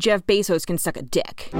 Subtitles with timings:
[0.00, 1.50] Jeff Bezos can suck a dick.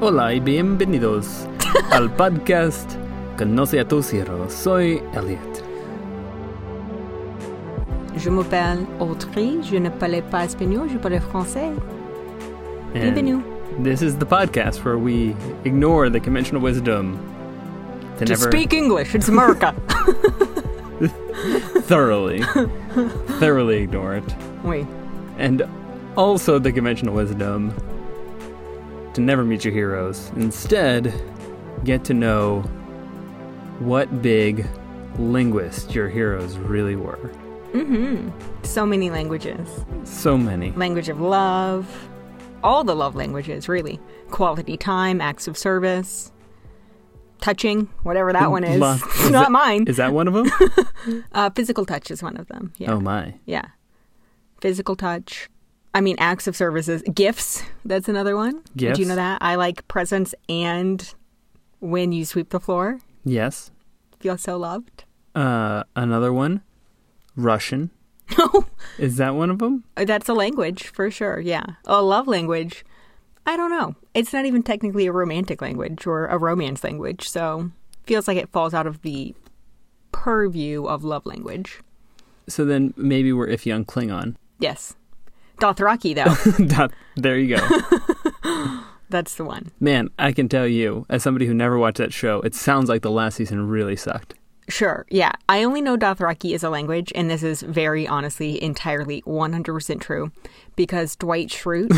[0.00, 1.46] Hola y bienvenidos
[1.92, 2.96] al podcast
[3.36, 4.54] Conoce a tus heroes.
[4.54, 5.38] Soy Elliot.
[8.16, 11.74] Je m'appelle Audrey, je ne parle pas espagnol, je parle français.
[12.94, 13.42] Bienvenue.
[13.82, 15.36] This is the podcast where we
[15.66, 17.18] ignore the conventional wisdom
[18.26, 19.72] to To never speak English, it's America.
[21.82, 22.42] thoroughly,
[23.38, 24.34] thoroughly ignore it.
[24.62, 24.86] Wait,
[25.38, 25.62] And
[26.16, 27.74] also the conventional wisdom
[29.14, 30.30] to never meet your heroes.
[30.36, 31.12] Instead,
[31.84, 32.60] get to know
[33.80, 34.66] what big
[35.18, 37.30] linguist your heroes really were.
[37.72, 38.30] mm-hmm.
[38.62, 39.68] So many languages.
[40.04, 40.70] So many.
[40.72, 42.08] Language of love,
[42.62, 44.00] all the love languages, really.
[44.30, 46.30] Quality time, acts of service,
[47.42, 48.80] touching, whatever that one is.
[49.04, 49.84] It's is not that- mine.
[49.86, 50.46] Is that one of them?
[51.32, 52.72] Uh, physical touch is one of them.
[52.78, 52.92] Yeah.
[52.92, 53.34] Oh my.
[53.44, 53.66] Yeah.
[54.60, 55.48] Physical touch.
[55.94, 57.02] I mean, acts of services.
[57.12, 57.62] Gifts.
[57.84, 58.62] That's another one.
[58.76, 59.38] Did you know that?
[59.42, 61.12] I like presents and
[61.80, 63.00] when you sweep the floor.
[63.24, 63.70] Yes.
[64.20, 65.04] Feel so loved.
[65.34, 66.62] Uh, another one,
[67.36, 67.90] Russian.
[68.38, 68.64] No,
[68.98, 69.84] Is that one of them?
[69.94, 71.38] that's a language for sure.
[71.40, 71.64] Yeah.
[71.84, 72.82] A love language.
[73.46, 73.96] I don't know.
[74.14, 77.28] It's not even technically a romantic language or a romance language.
[77.28, 77.70] So
[78.04, 79.34] feels like it falls out of the
[80.12, 81.80] purview of love language.
[82.48, 84.36] So then maybe we're iffy on Klingon.
[84.58, 84.94] Yes.
[85.60, 86.88] Dothraki, though.
[87.16, 88.80] There you go.
[89.10, 89.70] that's the one.
[89.80, 93.02] Man, I can tell you, as somebody who never watched that show, it sounds like
[93.02, 94.34] the last season really sucked.
[94.68, 95.32] Sure, yeah.
[95.48, 100.30] I only know Dothraki is a language, and this is very honestly, entirely 100% true
[100.76, 101.90] because Dwight Schrute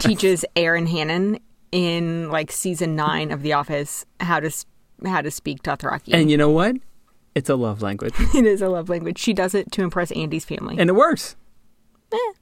[0.02, 1.38] teaches Erin Hannon
[1.72, 4.66] in like season nine of The Office how to s-
[5.04, 6.12] how to speak Dothraki.
[6.12, 6.76] And you know what?
[7.34, 8.14] It's a love language.
[8.34, 9.18] it is a love language.
[9.18, 10.76] She does it to impress Andy's family.
[10.78, 11.34] and it works.
[12.12, 12.32] Eh,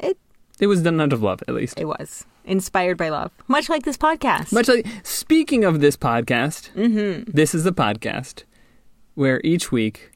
[0.00, 0.18] it
[0.60, 1.78] It was done out of love, at least.
[1.78, 4.52] it was inspired by love, much like this podcast.
[4.52, 7.30] Much like, speaking of this podcast, mm-hmm.
[7.30, 8.44] this is a podcast
[9.14, 10.10] where each week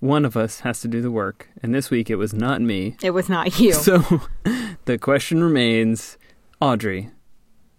[0.00, 1.48] one of us has to do the work.
[1.62, 2.96] And this week it was not me.
[3.02, 3.72] It was not you.
[3.74, 3.98] So
[4.84, 6.18] the question remains
[6.60, 7.10] Audrey,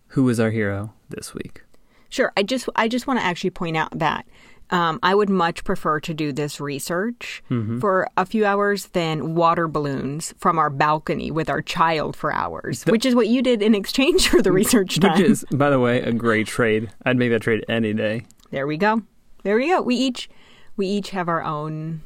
[0.07, 1.63] who was our hero this week?
[2.09, 2.31] Sure.
[2.37, 4.25] I just I just want to actually point out that
[4.69, 7.79] um, I would much prefer to do this research Mm-hmm.
[7.79, 12.83] for a few hours than water balloons from our balcony with our child for hours,
[12.85, 15.17] which is what you did in exchange for the research time.
[15.19, 16.89] Which is, by the way, a great trade.
[17.05, 18.25] I'd make that trade any day.
[18.51, 19.01] there we go.
[19.43, 19.81] There we go.
[19.81, 20.29] We each
[20.75, 22.01] we each have our own,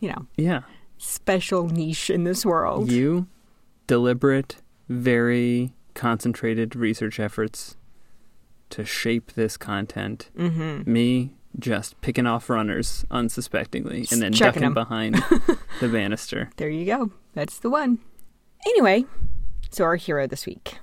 [0.00, 0.62] you know, Yeah.
[0.98, 2.90] special niche in this world.
[2.90, 3.26] You,
[3.86, 4.56] deliberate,
[4.88, 7.76] very concentrated research efforts
[8.70, 10.30] to shape this content.
[10.38, 10.90] Mm-hmm.
[10.90, 14.74] Me, just picking off runners unsuspectingly and then ducking ducking 'em.
[14.74, 15.14] behind
[15.80, 16.50] the banister.
[16.56, 17.10] There you go.
[17.34, 17.98] That's the one.
[18.66, 19.04] Anyway,
[19.70, 20.78] so our hero this week.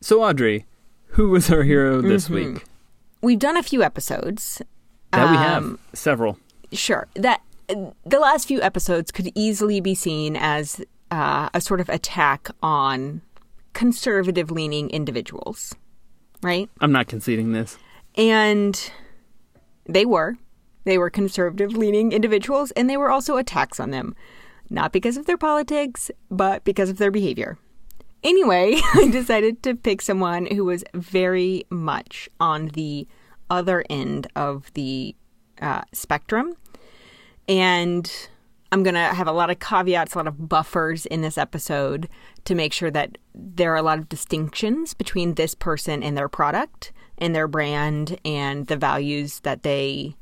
[0.00, 0.66] So, Audrey,
[1.12, 2.34] who was our hero this Mhm.
[2.54, 2.64] week?
[3.20, 4.62] We've done a few episodes.
[5.12, 6.38] That we have Um, several.
[6.72, 7.06] Sure.
[7.14, 10.80] That the last few episodes could easily be seen as
[11.10, 13.22] uh, a sort of attack on
[13.72, 15.74] conservative leaning individuals,
[16.42, 16.68] right?
[16.80, 17.78] I'm not conceding this.
[18.16, 18.90] And
[19.86, 20.36] they were.
[20.84, 24.14] They were conservative leaning individuals, and they were also attacks on them.
[24.70, 27.58] Not because of their politics, but because of their behavior.
[28.22, 33.06] Anyway, I decided to pick someone who was very much on the
[33.50, 35.14] other end of the
[35.60, 36.54] uh, spectrum.
[37.48, 38.10] And
[38.70, 42.08] I'm going to have a lot of caveats, a lot of buffers in this episode
[42.44, 46.28] to make sure that there are a lot of distinctions between this person and their
[46.28, 50.14] product and their brand and the values that they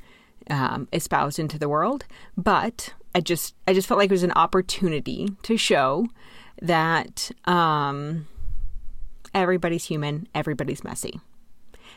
[0.48, 2.04] um, espouse into the world.
[2.36, 6.06] But I just I just felt like it was an opportunity to show
[6.62, 8.28] that um,
[9.34, 11.20] everybody's human, everybody's messy.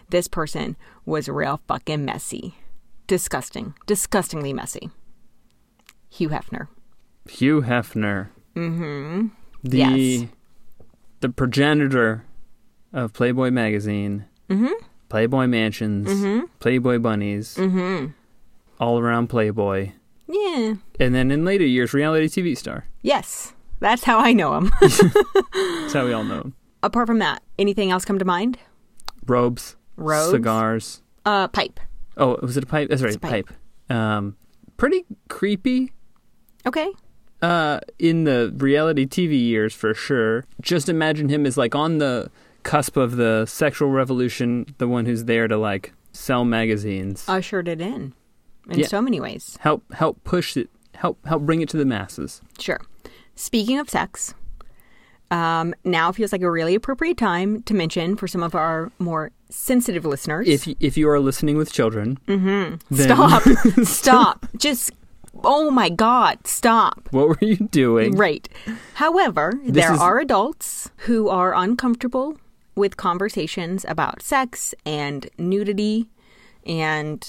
[0.09, 0.75] This person
[1.05, 2.55] was real fucking messy,
[3.07, 4.89] disgusting, disgustingly messy.
[6.09, 6.67] Hugh Hefner.
[7.29, 8.29] Hugh Hefner.
[8.55, 9.27] Mm-hmm.
[9.63, 10.29] The Yes.
[11.19, 12.23] the progenitor
[12.93, 14.73] of Playboy magazine, Mm-hmm.
[15.09, 16.45] Playboy mansions, Mm-hmm.
[16.59, 18.07] Playboy bunnies, Mm-hmm.
[18.79, 19.91] all around Playboy.
[20.27, 20.75] Yeah.
[20.99, 22.85] And then in later years, reality TV star.
[23.01, 23.53] Yes.
[23.79, 24.71] That's how I know him.
[24.81, 26.55] That's how we all know him.
[26.83, 28.57] Apart from that, anything else come to mind?
[29.25, 30.31] Robes, Robes?
[30.31, 31.01] cigars.
[31.25, 31.79] Uh, pipe.
[32.17, 32.89] Oh, was it a pipe?
[32.89, 33.47] That's right, a pipe.
[33.87, 33.95] pipe.
[33.95, 34.35] Um,
[34.77, 35.91] pretty creepy.
[36.65, 36.89] Okay.
[37.41, 40.45] Uh, in the reality TV years for sure.
[40.61, 42.29] Just imagine him as like on the
[42.63, 47.23] cusp of the sexual revolution, the one who's there to like sell magazines.
[47.27, 48.13] Ushered it in.
[48.69, 48.87] in Yeah.
[48.87, 49.57] so many ways.
[49.61, 50.69] Help help push it.
[50.95, 52.41] Help help bring it to the masses.
[52.57, 52.81] Sure.
[53.35, 54.33] Speaking of sex,
[55.31, 59.31] um, now feels like a really appropriate time to mention for some of our more
[59.49, 60.47] sensitive listeners.
[60.47, 62.75] If if you are listening with children, mm-hmm.
[62.89, 63.43] then- stop,
[63.83, 64.91] stop, just
[65.43, 67.07] oh my god, stop.
[67.11, 68.15] what were you doing?
[68.15, 68.47] Right.
[68.95, 72.37] However, This there is- are adults who are uncomfortable
[72.75, 76.09] with conversations about sex and nudity
[76.65, 77.19] and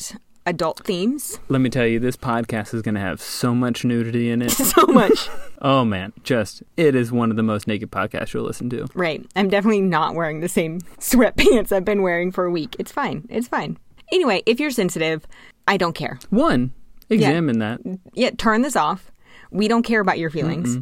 [0.47, 1.39] adult themes.
[1.49, 4.51] Let me tell you, this podcast is going to have so much nudity in it.
[4.71, 5.29] So much.
[5.63, 8.87] oh man, just it is one of the most naked podcasts you'll listen to.
[8.95, 9.25] right.
[9.37, 12.77] I'm definitely not wearing the same sweatpants I've been wearing for a week.
[12.79, 13.27] It's fine.
[13.29, 13.79] It's fine.
[14.13, 15.27] Anyway, if you're sensitive,
[15.69, 16.19] I don't care.
[16.31, 16.73] One,
[17.11, 17.81] examine that.
[18.15, 19.11] Yeah, turn this off.
[19.51, 20.79] We don't care about your feelings.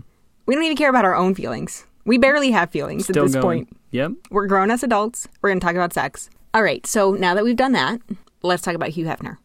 [0.47, 1.85] We don't even care about our own feelings.
[2.05, 3.67] We barely have feelings Still at this going.
[3.67, 3.77] point.
[3.91, 4.13] Yep.
[4.31, 5.29] We're grown as adults.
[5.43, 6.31] We're going to talk about sex.
[6.55, 8.01] All right, so now that we've done that,
[8.43, 9.37] let's talk about Hugh Hefner.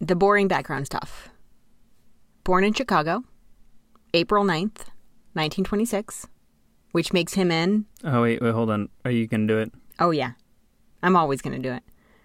[0.00, 1.28] The boring background stuff.
[2.44, 3.24] Born in Chicago,
[4.12, 4.90] April 9th,
[5.34, 6.26] 1926,
[6.92, 7.86] which makes him in.
[8.04, 8.88] Oh wait, wait, hold on.
[9.04, 9.72] Are you gonna do it?
[9.98, 10.32] Oh, yeah.
[11.02, 11.82] I'm always going to do it.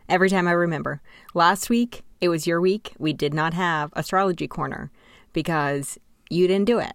[0.07, 1.01] Every time I remember.
[1.35, 2.93] Last week, it was your week.
[2.97, 4.89] We did not have Astrology Corner
[5.33, 5.99] because
[6.31, 6.93] you didn't do it.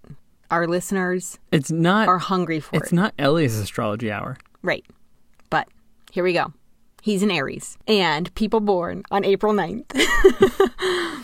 [0.51, 2.09] Our listeners It's not.
[2.09, 2.95] are hungry for it's it.
[2.95, 4.37] not Ellie's astrology hour.
[4.63, 4.85] Right.
[5.49, 5.69] But
[6.11, 6.53] here we go.
[7.05, 9.85] He's an Aries and people born on April 9th.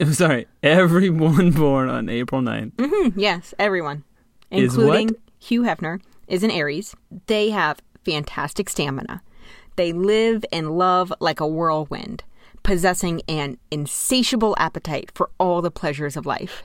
[0.00, 0.46] I'm sorry.
[0.62, 2.74] Everyone born on April 9th.
[2.74, 4.04] Mm-hmm, yes, everyone,
[4.52, 5.16] including?
[5.40, 6.94] Hugh Hefner, is an Aries.
[7.26, 9.20] They have fantastic stamina.
[9.74, 12.22] They live and love like a whirlwind,
[12.62, 16.62] possessing an insatiable appetite for all the pleasures of life.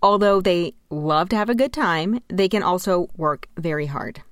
[0.00, 4.22] Although they love to have a good time, they can also work very hard.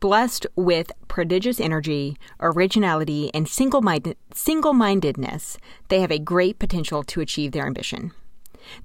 [0.00, 5.58] Blessed with prodigious energy, originality, and single-minded, single-mindedness,
[5.88, 8.12] they have a great potential to achieve their ambition.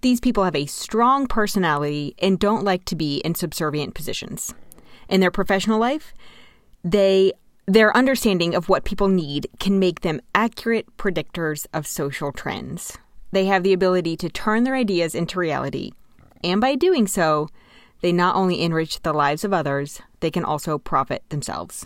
[0.01, 4.53] These people have a strong personality and don't like to be in subservient positions.
[5.07, 6.13] In their professional life,
[6.83, 7.33] they
[7.65, 12.97] their understanding of what people need can make them accurate predictors of social trends.
[13.31, 15.91] They have the ability to turn their ideas into reality,
[16.43, 17.47] and by doing so,
[18.03, 21.85] they not only enrich the lives of others, they can also profit themselves.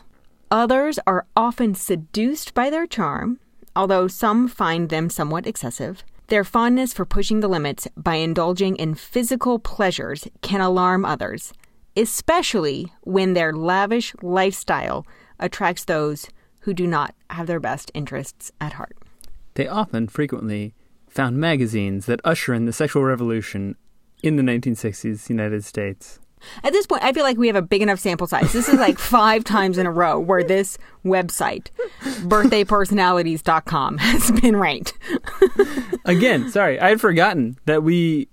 [0.49, 3.39] Others are often seduced by their charm,
[3.75, 6.03] although some find them somewhat excessive.
[6.29, 11.53] Their fondness for pushing the limits by indulging in physical pleasures can alarm others,
[11.95, 15.05] especially when their lavish lifestyle
[15.39, 16.29] attracts those
[16.61, 18.97] who do not have their best interests at heart.
[19.53, 20.73] They often, frequently,
[21.07, 23.75] found magazines that usher in the sexual revolution
[24.23, 26.19] in the 1960s United States.
[26.63, 28.53] At this point, I feel like we have a big enough sample size.
[28.53, 31.69] This is like five times in a row where this website,
[32.01, 34.93] birthdaypersonalities.com, has been ranked.
[36.05, 38.29] Again, sorry, I had forgotten that we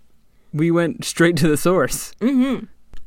[0.52, 2.12] we went straight to the source.
[2.20, 2.66] Mm-hmm.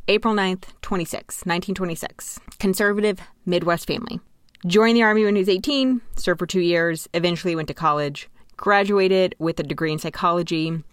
[0.10, 2.40] April 9th, 26, 1926.
[2.60, 4.20] Conservative Midwest family.
[4.66, 8.30] Joined the Army when he was 18, served for two years, eventually went to college,
[8.58, 10.84] graduated with a degree in psychology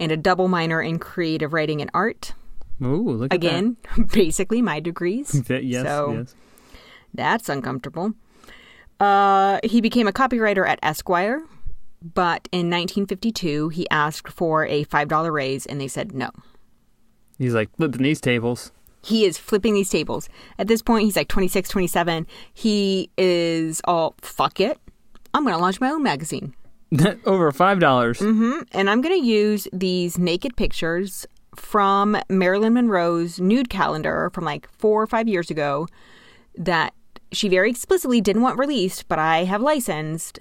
[0.00, 2.32] and a double minor in creative writing and art.
[2.82, 3.46] Ooh, look at that.
[3.46, 3.76] Again,
[4.12, 5.42] basically my degrees.
[5.48, 6.34] yes, so yes.
[7.14, 8.14] that's uncomfortable.
[8.98, 11.42] Uh, he became a copywriter at Esquire,
[12.02, 16.30] but in 1952 he asked for a $5 raise and they said no.
[17.38, 18.72] He's like flipping these tables.
[19.02, 20.28] he is flipping these tables.
[20.58, 22.26] At this point, he's like 26, 27.
[22.52, 24.78] He is all, fuck it.
[25.32, 26.54] I'm going to launch my own magazine.
[27.24, 28.18] Over five dollars.
[28.18, 28.62] Mm-hmm.
[28.72, 34.68] And I'm going to use these naked pictures from Marilyn Monroe's nude calendar from like
[34.78, 35.86] four or five years ago
[36.56, 36.94] that
[37.32, 40.40] she very explicitly didn't want released, but I have licensed.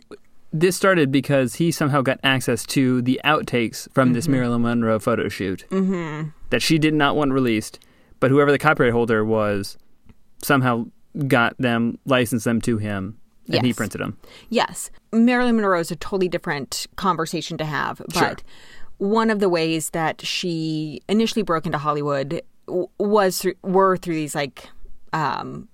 [0.51, 5.29] This started because he somehow got access to the outtakes from this Marilyn Monroe photo
[5.29, 6.29] shoot Mm-hmm.
[6.49, 7.77] that she did not want released,
[8.19, 9.77] but whoever the copyright holder was
[10.41, 10.85] somehow
[11.27, 13.18] got them, licensed them to him,
[13.57, 14.17] and he printed them.
[14.49, 18.35] Yes, Marilyn Monroe is a totally different conversation to have, but Sure.
[18.97, 22.41] one of the ways that she initially broke into Hollywood
[22.99, 24.69] was through, were through these like
[25.13, 25.67] um,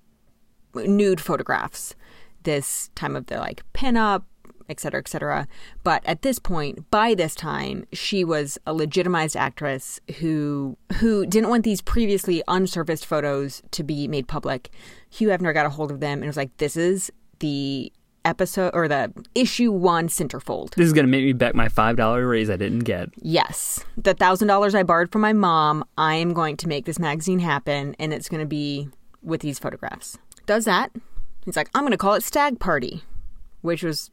[0.73, 1.95] nude photographs.
[2.43, 4.23] This time of the like pinup,
[4.69, 5.47] et cetera, et cetera.
[5.83, 11.49] But at this point, by this time, she was a legitimized actress who who didn't
[11.49, 14.69] want these previously unsurfaced photos to be made public.
[15.09, 17.91] Hugh Hefner got a hold of them and was like, "This is the
[18.25, 20.73] episode or the issue one centerfold.
[20.75, 23.09] This is going to make me back my $5 raise I didn't get.
[23.21, 26.99] Yes, the thousand dollars I borrowed from my mom, I am going to make this
[26.99, 28.89] magazine happen, and it's going to be
[29.21, 30.17] with these photographs.
[30.45, 30.91] Does that?
[31.45, 33.03] He's like, I'm going to call it Stag Party,
[33.61, 34.09] which was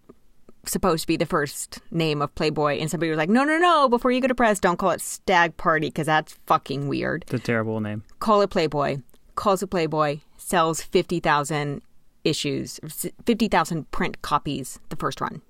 [0.65, 3.89] supposed to be the first name of Playboy, and somebody was like, no, no, no,
[3.89, 7.23] before you go to press, don't call it Stag Party because that's fucking weird.
[7.23, 8.05] It's a terrible name.
[8.21, 8.99] Call it Playboy.
[9.35, 11.81] Calls it Playboy, sells 50,000
[12.25, 12.79] issues,
[13.27, 15.43] 50,000 print copies the first run.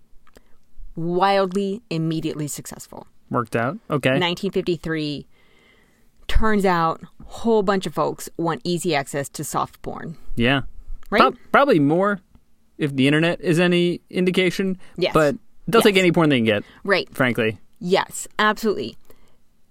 [0.95, 3.07] Wildly, immediately successful.
[3.31, 3.79] Worked out.
[3.91, 4.11] Okay.
[4.11, 5.27] 1953
[6.29, 10.63] turns out whole bunch of folks want easy access to soft porn yeah.
[11.11, 12.21] right Prob- probably more
[12.79, 14.79] if the internet is any indication.
[14.97, 15.13] Yes.
[15.13, 15.37] But
[15.67, 15.85] they'll Yes.
[15.85, 17.59] take any porn they can get, right frankly.
[17.81, 18.97] yes absolutely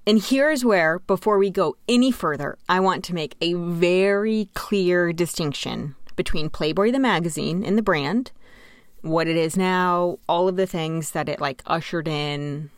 [0.05, 5.11] and here's where before we go any further i want to make a very clear
[5.13, 8.31] distinction between playboy the magazine and the brand
[9.01, 12.69] what it is now all of the things that it like ushered in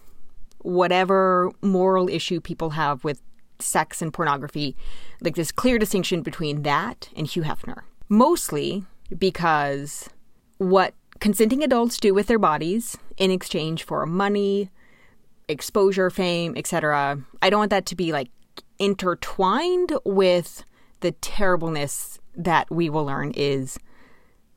[0.60, 3.22] whatever moral issue people have with
[3.60, 4.76] sex and pornography,
[5.22, 7.82] like this clear distinction between that and Hugh Hefner.
[8.10, 8.86] Mostly
[9.18, 10.10] because
[10.58, 14.70] what consenting adults do with their bodies in exchange for money,
[15.48, 17.20] exposure, fame, etc.
[17.42, 18.30] I don't want that to be like
[18.80, 20.64] intertwined with
[21.04, 23.78] the terribleness that we will learn is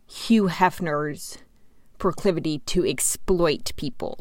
[0.06, 1.38] Hugh Hefner's
[1.98, 4.18] proclivity to exploit people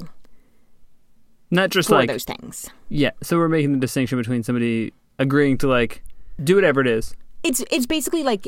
[1.51, 2.69] Not just like those things.
[2.89, 3.11] yeah.
[3.23, 6.03] So we're making the distinction between somebody agreeing to like
[6.43, 7.15] do whatever it is.
[7.43, 8.47] It's it's basically like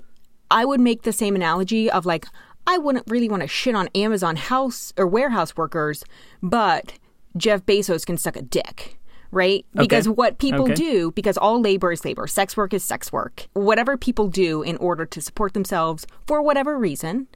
[0.52, 2.26] I would make the same analogy of like
[2.66, 6.04] I wouldn't really want to shit on Amazon house or warehouse workers,
[6.42, 6.94] but
[7.38, 8.98] Jeff Bezos can suck a dick.
[9.32, 9.66] Right?
[9.74, 10.74] Because what people Okay.
[10.74, 13.48] do, because all labor is labor, sex work is sex work.
[13.54, 17.28] Whatever people do in order to support themselves for whatever reason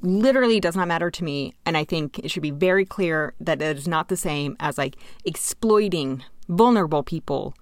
[0.00, 1.52] literally does not matter to me.
[1.66, 4.78] And I think it should be very clear that it is not the same as
[4.78, 7.54] like exploiting vulnerable people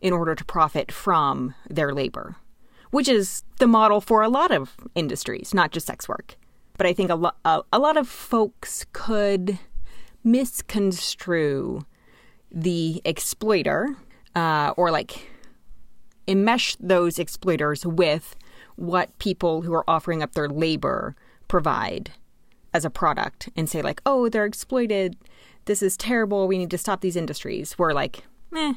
[0.00, 2.34] in order to profit from their labor,
[2.90, 6.34] which is the model for a lot of industries, not just sex work.
[6.76, 9.58] But I think a, lo- a, a lot of folks could
[10.24, 11.82] misconstrue
[12.52, 13.96] the exploiter
[14.36, 15.28] uh, or like
[16.28, 18.36] enmesh those exploiters with
[18.76, 21.14] what people who are offering up their labor
[21.48, 22.12] provide
[22.74, 25.16] as a product and say like oh they're exploited.
[25.66, 26.48] This is terrible.
[26.48, 27.78] We need to stop these industries.
[27.78, 28.24] We're like
[28.56, 28.74] eh,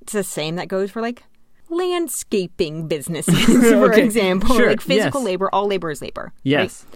[0.00, 1.22] it's the same that goes for like
[1.68, 4.54] landscaping businesses for Okay, example.
[4.56, 5.26] Sure, like physical yes.
[5.26, 6.32] labor all labor is labor right?
[6.42, 6.86] Yes.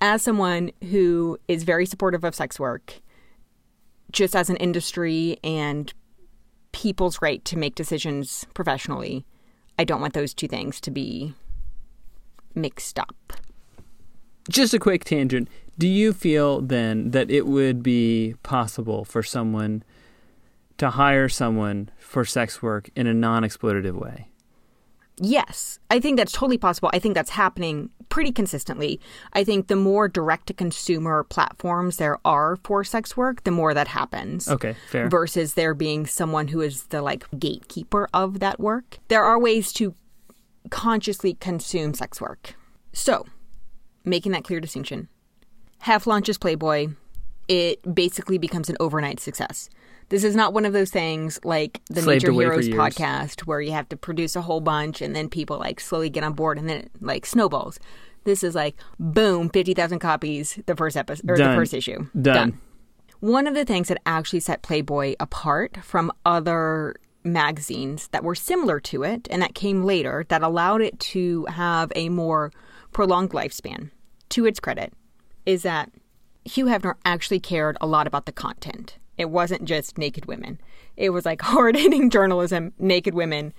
[0.00, 3.00] as someone who is very supportive of sex work,
[4.12, 5.92] just as an industry and
[6.72, 9.24] people's right to make decisions professionally,
[9.78, 11.34] I don't want those two things to be
[12.54, 13.32] mixed up.
[14.48, 15.48] Just a quick tangent.
[15.78, 19.84] Do you feel then that it would be possible for someone
[20.78, 24.27] to hire someone for sex work in a non-exploitative way?
[25.20, 26.90] Yes, I think that's totally possible.
[26.92, 29.00] I think that's happening pretty consistently.
[29.32, 33.74] I think the more direct to consumer platforms there are for sex work, the more
[33.74, 34.48] that happens.
[34.48, 35.08] Okay, fair.
[35.08, 38.98] versus there being someone who is the like gatekeeper of that work.
[39.08, 39.94] There are ways to
[40.70, 42.54] consciously consume sex work.
[42.92, 43.26] So,
[44.04, 45.08] making that clear distinction.
[45.80, 46.88] Hef launches Playboy,
[47.46, 49.70] it basically becomes an overnight success.
[50.10, 53.72] This is not one of those things like the Slaved Nature Heroes podcast where you
[53.72, 56.68] have to produce a whole bunch and then people like slowly get on board and
[56.68, 57.78] then it like snowballs.
[58.24, 61.50] This is like boom, 50,000 copies the first episode or Done.
[61.50, 62.06] the first issue.
[62.20, 62.58] Done.
[63.20, 68.80] One of the things that actually set Playboy apart from other magazines that were similar
[68.80, 72.50] to it and that came later that allowed it to have a more
[72.92, 73.90] prolonged lifespan,
[74.30, 74.92] to its credit,
[75.44, 75.90] is that
[76.44, 78.96] Hugh Hefner actually cared a lot about the content.
[79.18, 80.58] It wasn't just naked women.
[80.96, 83.52] It was like hard hitting journalism, naked women,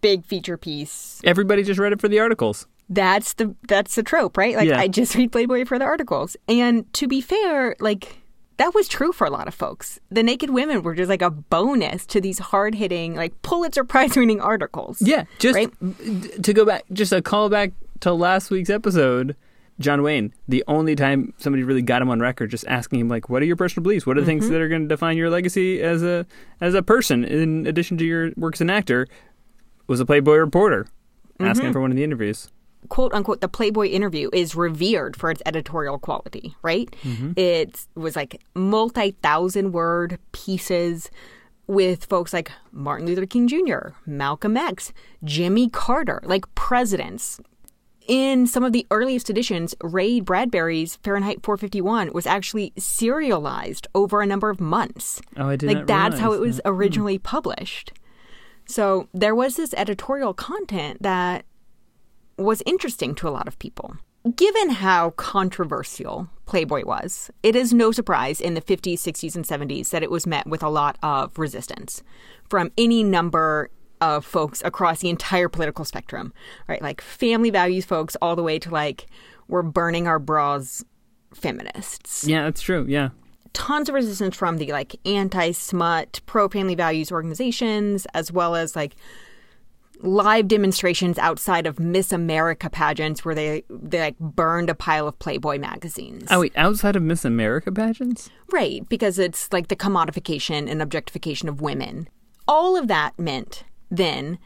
[0.00, 1.20] big feature piece.
[1.24, 2.66] Everybody just read it for the articles.
[2.88, 4.56] That's the that's the trope, right?
[4.56, 4.80] Like Yeah.
[4.80, 6.36] I just read Playboy for the articles.
[6.48, 8.16] And to be fair, like
[8.56, 9.98] that was true for a lot of folks.
[10.10, 14.16] The naked women were just like a bonus to these hard hitting, like Pulitzer Prize
[14.16, 15.00] winning articles.
[15.00, 15.72] Yeah, just Right?
[16.42, 19.34] to go back, just a callback to last week's episode.
[19.80, 23.28] John Wayne, the only time somebody really got him on record, just asking him like,
[23.28, 24.06] "What are your personal beliefs?
[24.06, 24.52] What are the things Mm-hmm.
[24.52, 26.26] that are going to define your legacy as a
[26.60, 29.06] as a person, in addition to your work as an actor?"
[29.88, 30.86] Was a Playboy reporter
[31.40, 31.66] asking Mm-hmm.
[31.66, 32.48] him for one of the interviews.
[32.88, 36.94] quote unquote the Playboy interview is revered for its editorial quality, right?
[37.36, 41.10] It was like multi thousand word pieces
[41.66, 44.92] with folks like Martin Luther King Jr., Malcolm X,
[45.24, 47.40] Jimmy Carter, like presidents.
[48.06, 54.26] In some of the earliest editions, Ray Bradbury's Fahrenheit 451 was actually serialized over a
[54.26, 55.20] number of months.
[55.36, 56.68] Oh, I did like that's how it was that.
[56.68, 56.74] Hmm.
[56.74, 57.92] originally published.
[58.66, 61.44] So there was this editorial content that
[62.36, 63.96] was interesting to a lot of people.
[64.36, 67.30] Given how controversial Playboy was.
[67.44, 70.64] It is no surprise in the 50s, 60s, and 70s that it was met with
[70.64, 72.02] a lot of resistance
[72.48, 76.32] from any number of folks across the entire political spectrum,
[76.68, 76.82] right?
[76.82, 79.06] Like family values folks all the way to like,
[79.48, 80.84] we're burning our bras
[81.34, 82.26] feminists.
[82.26, 82.86] Yeah, that's true.
[82.88, 83.10] Yeah.
[83.52, 88.76] Tons of resistance from the like anti smut, pro family values organizations, as well as
[88.76, 88.94] like
[90.02, 95.18] live demonstrations outside of Miss America pageants where they they like burned a pile of
[95.18, 96.28] Playboy magazines.
[96.30, 98.30] Oh wait, outside of Miss America pageants?
[98.50, 102.08] Right, because it's like the commodification and objectification of women.
[102.48, 104.38] All of that meant then,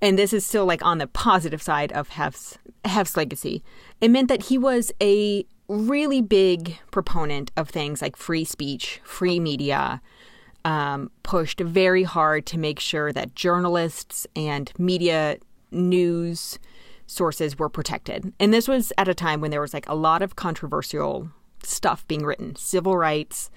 [0.00, 3.62] and this is still like on the positive side of Hef's Hef's legacy,
[4.00, 9.38] it meant that he was a really big proponent of things like free speech, free
[9.38, 10.00] media,
[10.64, 15.36] um, pushed very hard to make sure that journalists and media
[15.70, 16.58] news
[17.06, 18.32] sources were protected.
[18.38, 21.30] And this was at a time when there was like a lot of controversial
[21.62, 23.50] stuff being written civil rights,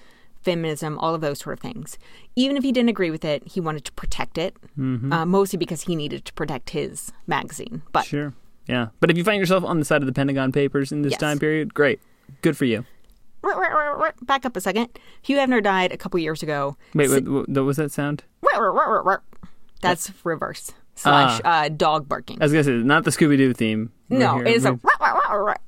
[0.44, 1.98] feminism, all of those sort of things.
[2.36, 5.82] Even if he didn't agree with it, he wanted to protect it, uh, mostly because
[5.82, 7.82] he needed to protect his magazine.
[7.92, 8.34] But Sure.
[8.66, 8.88] Yeah.
[9.00, 11.20] But if you find yourself on the side of the Pentagon Papers in this Yes.
[11.20, 12.00] time period, great.
[12.42, 12.84] Good for you.
[14.22, 14.88] back up a second.
[15.22, 16.76] Hugh Hefner died a couple years ago.
[16.94, 18.24] Wait, what, what, what was that sound?
[19.82, 22.38] That's reverse slash uh, dog barking.
[22.40, 23.90] I was going to say, not the Scooby Doo theme.
[24.08, 24.78] No, here- it is a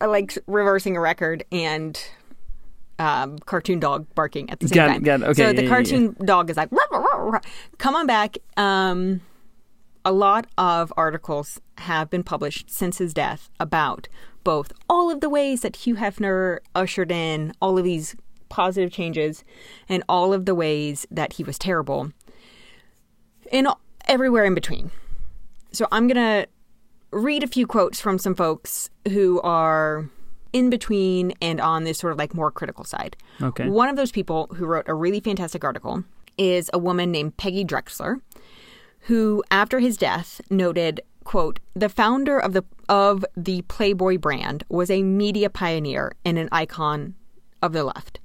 [0.06, 2.00] like reversing a record and
[2.98, 5.02] um, cartoon dog barking at the same Got time.
[5.02, 5.22] got.
[5.22, 6.70] Okay, so yeah, the yeah, cartoon dog is like,
[7.78, 8.38] come on back.
[8.56, 9.20] Um,
[10.04, 14.08] a lot of articles have been published since his death about
[14.44, 18.14] both all of the ways that Hugh Hefner ushered in all of these
[18.48, 19.42] positive changes
[19.88, 22.12] and all of the ways that he was terrible
[23.50, 23.66] and
[24.06, 24.90] everywhere in between.
[25.72, 26.48] So I'm going to
[27.10, 30.08] read a few quotes from some folks who are
[30.52, 33.16] in between and on this sort of like more critical side.
[33.40, 33.68] Okay.
[33.68, 36.04] One of those people who wrote a really fantastic article
[36.38, 38.20] is a woman named Peggy Drexler,
[39.00, 44.90] who after his death noted, quote, the founder of the of the Playboy brand was
[44.90, 47.14] a media pioneer and an icon
[47.62, 48.20] of the left.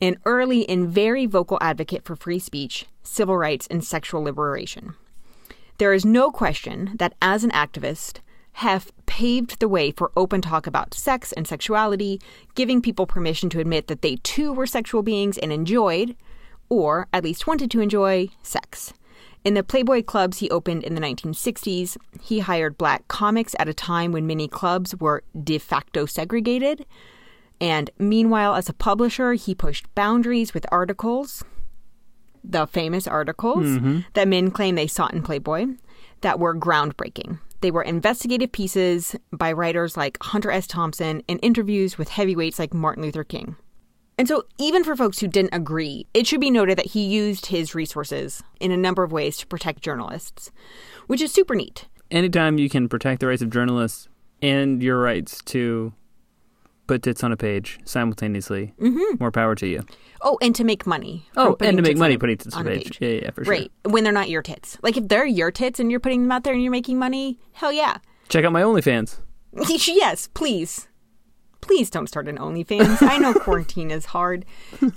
[0.00, 4.94] An early and very vocal advocate for free speech, civil rights, and sexual liberation.
[5.78, 8.20] There is no question that as an activist,
[8.60, 12.20] Hef paved the way for open talk about sex and sexuality,
[12.54, 16.14] giving people permission to admit that they too were sexual beings and enjoyed,
[16.68, 18.92] or at least wanted to enjoy, sex.
[19.46, 23.72] In the Playboy clubs he opened in the 1960s, he hired black comics at a
[23.72, 26.84] time when many clubs were de facto segregated.
[27.62, 31.42] And meanwhile, as a publisher, he pushed boundaries with articles
[32.42, 34.00] the famous articles mm-hmm.
[34.14, 35.66] that men claim they sought in Playboy
[36.22, 37.38] that were groundbreaking.
[37.60, 40.66] They were investigative pieces by writers like Hunter S.
[40.66, 43.56] Thompson and interviews with heavyweights like Martin Luther King.
[44.16, 47.46] And so, even for folks who didn't agree, it should be noted that he used
[47.46, 50.50] his resources in a number of ways to protect journalists,
[51.06, 51.86] which is super neat.
[52.10, 54.08] Anytime you can protect the rights of journalists
[54.42, 55.92] and your rights to
[56.90, 59.16] put tits on a page simultaneously, mm-hmm.
[59.20, 59.84] more power to you.
[60.22, 61.24] Oh, and to make money.
[61.36, 62.98] Oh, and to make money on putting tits on a a page.
[63.00, 63.52] Yeah, yeah, for sure.
[63.52, 63.72] Right.
[63.84, 64.76] When they're not your tits.
[64.82, 67.38] Like if they're your tits and you're putting them out there and you're making money,
[67.52, 67.98] hell yeah.
[68.28, 69.18] Check out my OnlyFans.
[69.86, 70.88] yes, please.
[71.60, 73.08] Please don't start an OnlyFans.
[73.08, 74.44] I know quarantine is hard.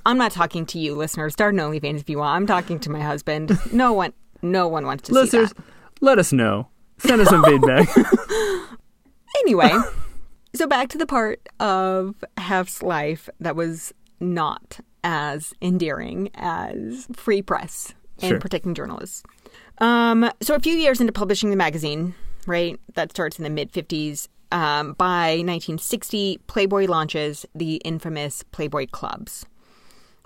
[0.04, 1.34] I'm not talking to you, listeners.
[1.34, 2.36] Start an OnlyFans if you want.
[2.36, 3.56] I'm talking to my husband.
[3.72, 5.60] No one, no one wants to Listeners, see that.
[5.60, 6.70] Listeners, let us know.
[6.98, 7.88] Send us some feedback.
[9.42, 9.72] Anyway,
[10.54, 17.42] so back to the part of Hef's life that was not as endearing as free
[17.42, 18.40] press and Sure.
[18.40, 19.24] protecting journalists.
[19.80, 22.14] Um, so a few years into publishing the magazine,
[22.46, 24.28] right, that starts in the mid 50s.
[24.52, 29.46] Um, by 1960, Playboy launches the infamous Playboy clubs.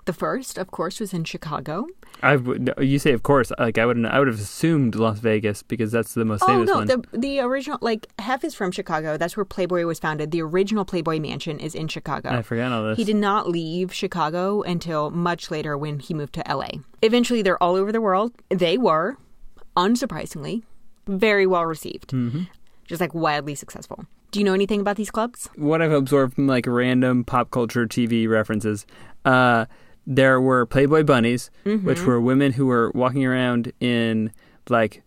[0.08, 1.86] The first, of course, was in Chicago.
[2.22, 3.52] I would, you say, of course.
[3.58, 6.66] Like I would, I would have assumed Las Vegas because that's the most Oh famous
[6.68, 6.86] no, one.
[6.86, 9.18] the the original like Hef is from Chicago.
[9.18, 10.30] That's where Playboy was founded.
[10.30, 12.30] The original Playboy mansion is in Chicago.
[12.30, 12.96] I forgot all this.
[12.96, 16.70] He did not leave Chicago until much later when he moved to LA.
[17.02, 18.32] Eventually, they're all over the world.
[18.48, 19.18] They were,
[19.76, 20.62] unsurprisingly,
[21.06, 22.42] very well received, Mm-hmm.
[22.86, 24.06] just like wildly successful.
[24.30, 25.48] Do you know anything about these clubs?
[25.56, 28.86] what I've absorbed from like random pop culture TV references,
[29.24, 29.66] uh,
[30.10, 31.86] there were Playboy bunnies, Mm-hmm.
[31.86, 34.32] which were women who were walking around in
[34.70, 35.02] like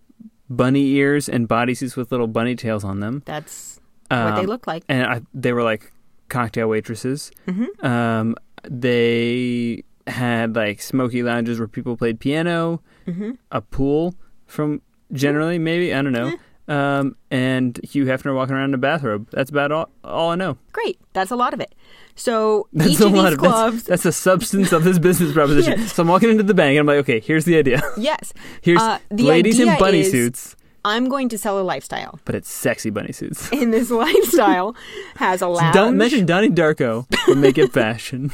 [0.50, 3.24] bunny ears and bodysuits with little bunny tails on them.
[3.26, 4.84] That's what they Um, look like.
[4.88, 5.92] and I, they were like
[6.30, 7.32] cocktail waitresses.
[7.48, 7.68] Mhm.
[7.84, 8.36] Um,
[8.70, 13.38] they had like smoky lounges where people played piano, Mhm.
[13.52, 14.14] a pool
[14.46, 14.82] from
[15.14, 16.34] generally maybe I don't know.
[16.68, 19.28] Um, and Hugh Hefner walking around in a bathrobe.
[19.32, 20.58] That's about all, all I know.
[20.72, 21.00] Great.
[21.14, 21.74] That's a lot of it.
[22.16, 25.00] So That's each a of lot these of clubs, that's, that's the substance of this
[25.00, 25.74] business proposition.
[25.80, 25.94] Yes.
[25.94, 27.82] So I'm walking into the bank and I'm like, okay, here's the idea.
[27.98, 32.20] yes, Here's Uh, the ladies in bunny is- suits, I'm going to sell a lifestyle,
[32.26, 33.52] but it's sexy bunny suits.
[33.52, 34.76] and this lifestyle
[35.18, 35.74] has a lounge.
[35.76, 38.32] Don't mention Donnie Darko, but make it fashion.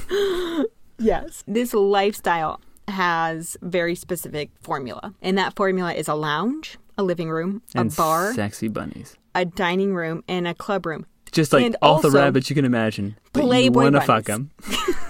[0.99, 1.43] Yes.
[1.47, 5.13] This lifestyle has very specific formula.
[5.21, 9.15] And that formula is a lounge, a living room, a and bar, sexy bunnies.
[9.35, 11.05] a dining room, and a club room.
[11.31, 13.17] Just like And all the rabbits you can imagine.
[13.33, 14.51] But you Playboy want to fuck them.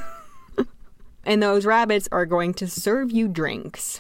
[1.27, 3.99] And those rabbits are going to serve you drinks.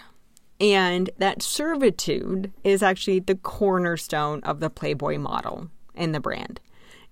[0.61, 6.61] And that servitude is actually the cornerstone of the Playboy model and the brand.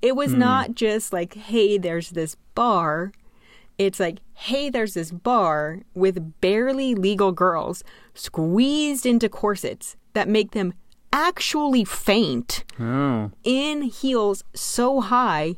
[0.02, 0.40] It was hmm.
[0.40, 3.12] not just like, hey, there's this bar.
[3.78, 7.84] It's like, hey, there's this bar with barely legal girls
[8.14, 10.74] squeezed into corsets that make them
[11.14, 13.32] actually faint Oh.
[13.44, 15.56] in heels so high,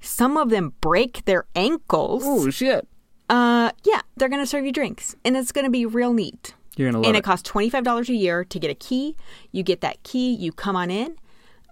[0.00, 2.22] some of them break their ankles.
[2.24, 2.86] Oh, shit.
[3.28, 6.54] Uh, yeah, they're gonna serve you drinks, and it's gonna be real neat.
[6.76, 7.20] You're going to love and it.
[7.20, 9.16] it costs twenty five dollars a year to get a key.
[9.50, 11.16] You get that key, you come on in.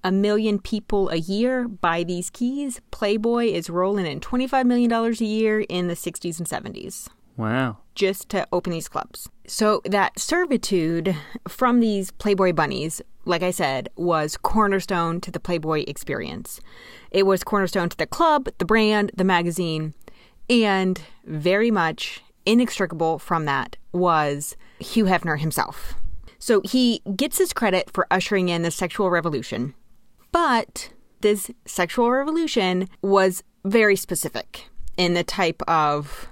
[0.03, 2.81] A million people a year buy these keys.
[2.91, 7.09] Playboy is rolling in twenty five million dollars a year in the sixties and seventies
[7.37, 7.77] wow.
[7.95, 9.29] Just to open these clubs.
[9.47, 11.17] So that servitude
[11.49, 16.61] from these Playboy bunnies, like I said, was cornerstone to the Playboy experience.
[17.11, 19.95] It was cornerstone to the club, the brand, the magazine,
[20.49, 25.95] and very much inextricable from that was Hugh Hefner himself.
[26.39, 29.75] So he gets his credit for ushering in the sexual revolution.
[30.33, 36.29] But this sexual revolution was very specific in the type of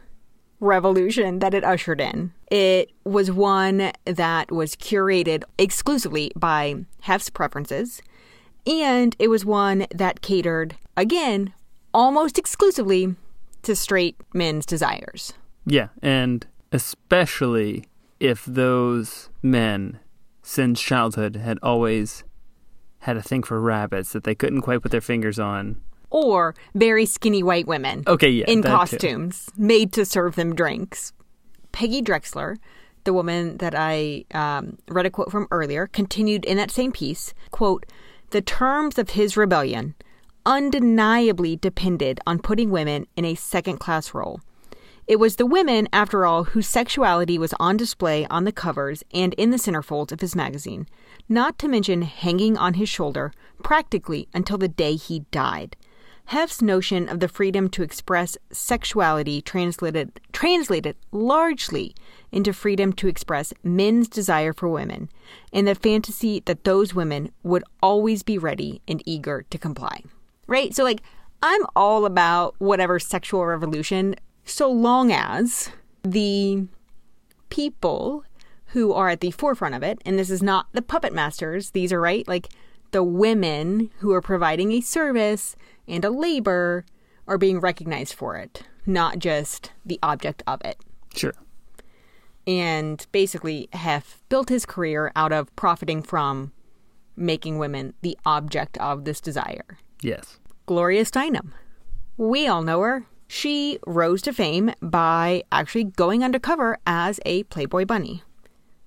[0.62, 2.32] revolution that it ushered in.
[2.50, 8.00] It was one that was curated exclusively by Hef's preferences,
[8.66, 11.52] and it was one that catered, again,
[11.92, 13.16] almost exclusively
[13.62, 15.34] to straight men's desires.
[15.66, 17.84] Yeah, and especially
[18.20, 19.98] if those men,
[20.42, 22.24] since childhood, had always
[23.00, 25.82] had a thing for rabbits that they couldn't quite put their fingers on.
[26.14, 28.44] Or very skinny white women Okay, yeah.
[28.46, 28.76] in that too.
[28.76, 31.12] costumes made to serve them drinks.
[31.72, 32.58] Peggy Drexler,
[33.04, 37.32] the woman that I um, read a quote from earlier, continued in that same piece
[37.50, 37.86] quote,
[38.30, 39.94] The terms of his rebellion
[40.44, 44.40] undeniably depended on putting women in a second class role.
[45.08, 49.34] It was the women, after all, whose sexuality was on display on the covers and
[49.34, 50.86] in the centerfolds of his magazine,
[51.28, 53.32] not to mention hanging on his shoulder
[53.64, 55.74] practically until the day he died.
[56.32, 61.94] Hef's notion of the freedom to express sexuality translated translated largely
[62.32, 65.10] into freedom to express men's desire for women
[65.52, 70.00] and the fantasy that those women would always be ready and eager to comply.
[70.46, 70.74] Right?
[70.74, 71.02] So like
[71.42, 74.16] I'm all about whatever sexual revolution
[74.46, 75.68] so long as
[76.02, 76.66] the
[77.50, 78.24] people
[78.68, 81.92] who are at the forefront of it, and this is not the puppet masters, these
[81.92, 82.48] are right, like
[82.92, 85.56] the women who are providing a service
[85.88, 86.84] and a labor
[87.26, 90.78] are being recognized for it, not just the object of it.
[91.14, 91.34] Sure.
[92.46, 96.52] And basically, Hef built his career out of profiting from
[97.16, 99.78] making women the object of this desire.
[100.00, 100.38] Yes.
[100.66, 101.52] Gloria Steinem.
[102.16, 103.06] We all know her.
[103.28, 108.22] She rose to fame by actually going undercover as a Playboy bunny.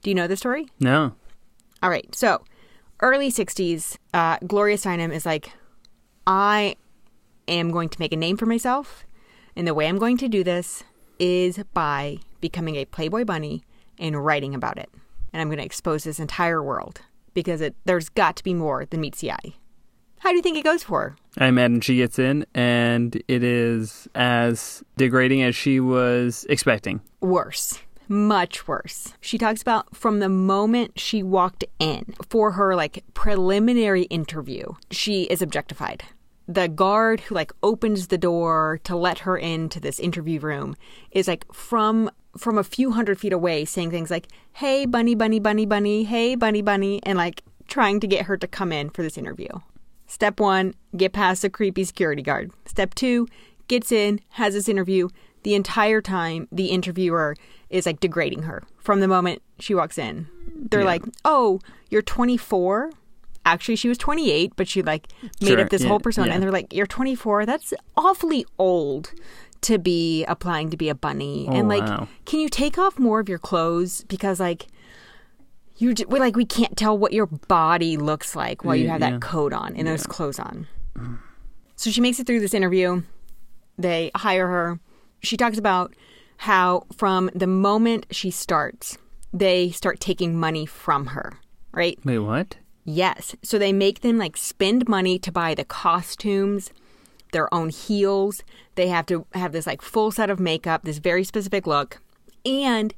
[0.02, 0.68] Do you know the story?
[0.80, 1.14] No.
[1.82, 2.14] All right.
[2.14, 2.44] So,
[3.02, 5.52] early 60s, uh, Gloria Steinem is like,
[6.26, 6.76] I
[7.48, 9.06] am going to make a name for myself.
[9.56, 10.84] And the way I'm going to do this
[11.20, 13.64] is by becoming a Playboy bunny
[13.98, 14.90] and writing about it.
[15.32, 17.02] And I'm going to expose this entire world
[17.34, 19.54] because it, there's got to be more than meets the eye.
[20.20, 21.16] How do you think it goes for her?
[21.38, 27.02] I imagine she gets in, and it is as degrading as she was expecting.
[27.22, 33.04] worse much worse she talks about from the moment she walked in for her like
[33.14, 36.04] preliminary interview she is objectified
[36.48, 40.76] the guard who like opens the door to let her into this interview room
[41.12, 45.40] is like from from a few hundred feet away saying things like hey bunny bunny
[45.40, 49.02] bunny bunny hey bunny bunny and like trying to get her to come in for
[49.02, 49.50] this interview
[50.08, 52.52] Step one, get past the creepy security guard.
[52.66, 53.28] Step two,
[53.68, 55.10] gets in, has this interview.
[55.46, 57.36] The entire time, the interviewer
[57.70, 60.28] is like degrading her from the moment she walks in.
[60.72, 60.86] They're Yeah.
[60.88, 61.60] like, oh,
[61.92, 62.92] you're 24?
[63.46, 65.08] Actually, she was 28, but she like
[65.40, 66.28] made Sure, up this yeah, whole persona.
[66.30, 66.34] yeah.
[66.34, 67.46] And they're like, you're 24?
[67.46, 69.14] That's awfully old
[69.62, 71.46] to be applying to be a bunny.
[71.48, 72.08] Oh, and like, wow.
[72.26, 74.04] can you take off more of your clothes?
[74.08, 74.66] Because like,
[75.78, 78.92] you j- we're like we can't tell what your body looks like while you Yeah,
[78.94, 79.20] have that yeah.
[79.20, 80.68] coat on and those clothes on.
[81.76, 83.04] So she makes it through this interview.
[83.78, 84.80] They hire her.
[85.26, 85.94] She talks about
[86.38, 88.98] how from the moment she starts,
[89.34, 91.40] they start taking money from her,
[91.72, 91.98] right?
[92.06, 92.58] Wait, what?
[92.84, 93.36] Yes.
[93.42, 96.72] So they make them like spend money to buy the costumes,
[97.32, 98.44] their own heels.
[98.76, 102.00] They have to have this like full set of makeup, this very specific look.
[102.46, 102.94] And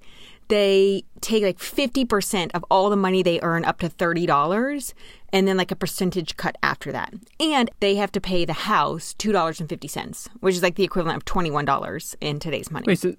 [0.50, 4.94] they take like 50% of all the money they earn up to $30
[5.34, 7.14] and then like a percentage cut after that.
[7.40, 12.16] And they have to pay the house $2.50, which is like the equivalent of $21
[12.22, 12.86] in today's money.
[12.88, 13.16] Wait, so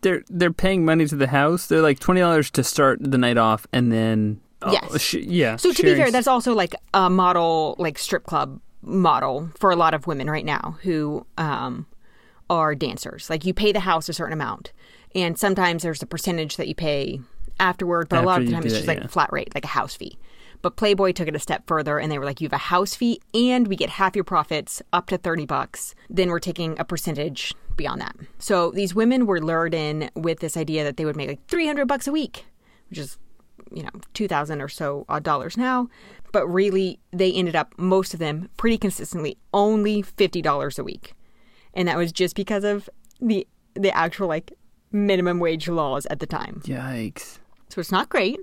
[0.00, 1.66] they're they're paying money to the house.
[1.66, 5.00] They're like twenty dollars to start the night off, and then oh, Yes.
[5.00, 5.56] sh- yeah.
[5.56, 9.76] So to be fair, that's also like a model, like strip club model for a
[9.76, 11.86] lot of women right now who um,
[12.50, 13.30] are dancers.
[13.30, 14.72] Like you pay the house a certain amount,
[15.14, 17.20] and sometimes there's a percentage that you pay
[17.60, 19.04] afterward, but a lot of the time it's that, just like yeah.
[19.04, 20.18] a flat rate, like a house fee.
[20.62, 22.94] But Playboy took it a step further, and they were like, "You have a house
[22.94, 25.94] fee, and we get half your profits, up to thirty bucks.
[26.08, 30.56] Then we're taking a percentage beyond that." So these women were lured in with this
[30.56, 32.46] idea that they would make like three hundred bucks a week,
[32.88, 33.18] which is
[33.74, 35.88] you know, 2000 or so odd dollars now,
[36.32, 41.14] but really they ended up most of them pretty consistently only $50 a week.
[41.74, 42.88] And that was just because of
[43.20, 44.52] the the actual like
[44.92, 46.62] minimum wage laws at the time.
[46.64, 47.38] Yikes.
[47.68, 48.38] So it's not great.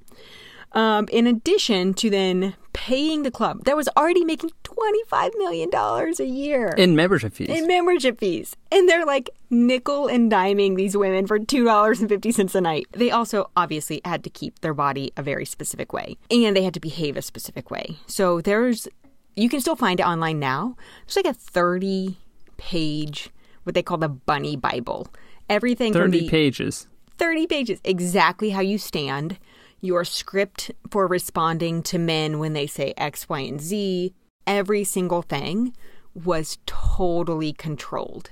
[0.73, 6.23] Um, in addition to then paying the club that was already making $25 million a
[6.23, 7.49] year In membership fees.
[7.49, 8.55] in membership fees.
[8.71, 12.85] And they're like nickel and diming these women for $2.50 a night.
[12.91, 16.75] They also obviously had to keep their body a very specific way and they had
[16.75, 17.97] to behave a specific way.
[18.05, 18.87] So there's,
[19.35, 20.75] you can still find it online now.
[21.07, 22.15] There's like a 30
[22.57, 23.31] page,
[23.63, 25.07] what they call the Bunny Bible.
[25.49, 26.87] Everything from Thirty the pages.
[27.17, 29.37] 30 pages, exactly how you stand,
[29.81, 34.13] your script for responding to men when they say X, Y, and Z,
[34.47, 35.73] every single thing
[36.13, 38.29] was totally controlled.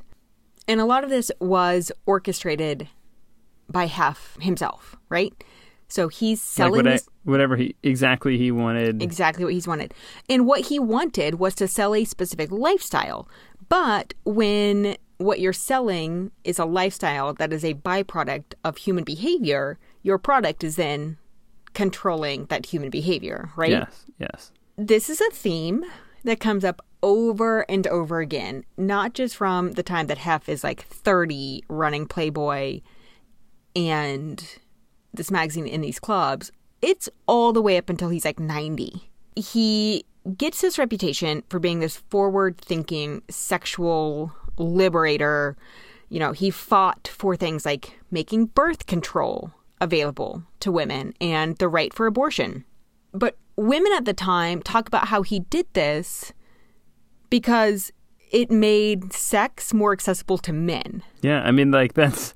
[0.70, 2.88] And a lot of this was orchestrated
[3.70, 5.34] by Hef himself, right?
[5.90, 9.02] So he's Like selling what this whatever he exactly he wanted.
[9.02, 9.94] exactly what he's wanted.
[10.30, 13.28] And what he wanted was to sell a specific lifestyle.
[13.70, 19.80] But when what you're selling is a lifestyle that is a byproduct of human behavior,
[20.04, 21.18] your product is then
[21.74, 23.72] controlling that human behavior, right?
[23.72, 24.06] Yes.
[24.20, 24.52] Yes.
[24.78, 25.84] This is a theme
[26.24, 30.64] that comes up over and over again, not just from the time that Hef is
[30.64, 32.82] like 30 running Playboy
[33.76, 34.44] and
[35.14, 36.52] this magazine in these clubs.
[36.82, 39.10] It's all the way up until he's like 90.
[39.36, 45.56] He gets this reputation for being this forward thinking sexual liberator.
[46.10, 51.68] You know, he fought for things like making birth control available to women and the
[51.68, 52.66] right for abortion.
[53.14, 56.34] But women at the time talk about how he did this
[57.30, 57.92] because
[58.32, 61.04] it made sex more accessible to men.
[61.22, 61.42] Yeah.
[61.42, 62.34] I mean, like that's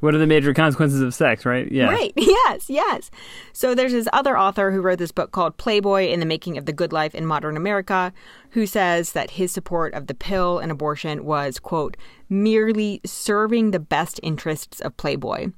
[0.00, 1.70] what are the major consequences of sex, right?
[1.70, 1.90] Yeah.
[1.90, 2.12] Right.
[2.48, 3.10] Yes, yes.
[3.52, 6.64] So there's this other author who wrote this book called Playboy in the Making of
[6.64, 8.12] the Good Life in Modern America,
[8.50, 11.96] who says that his support of the pill and abortion was, quote,
[12.28, 15.52] merely serving the best interests of Playboy,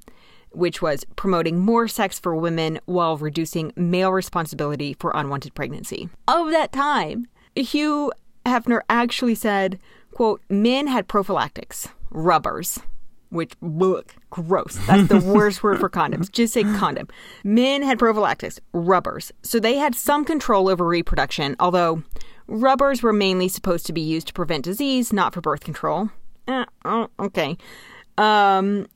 [0.50, 6.08] which was promoting more sex for women while reducing male responsibility for unwanted pregnancy.
[6.26, 8.12] Of that time, Hugh
[8.44, 9.78] Hefner actually said,
[10.12, 12.80] quote, men had prophylactics, rubbers,
[13.30, 14.78] which look gross.
[14.86, 16.30] That's the worst word for condoms.
[16.30, 17.08] Just say condom.
[17.44, 19.32] Men had prophylactics, rubbers.
[19.42, 22.02] So they had some control over reproduction, although
[22.46, 26.10] rubbers were mainly supposed to be used to prevent disease, not for birth control.
[26.48, 27.56] Eh, oh, okay.
[28.18, 28.86] Um,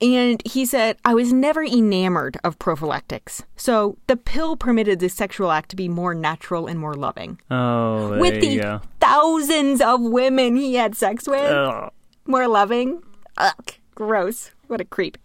[0.00, 3.42] and he said, I was never enamored of prophylactics.
[3.56, 7.38] So the pill permitted the sexual act to be more natural and more loving.
[7.50, 8.80] Oh, there with the go.
[9.00, 11.92] thousands of women he had sex with Ugh.
[12.26, 13.02] more loving.
[13.36, 13.72] Ugh,
[14.04, 14.50] gross.
[14.68, 15.18] What a creep.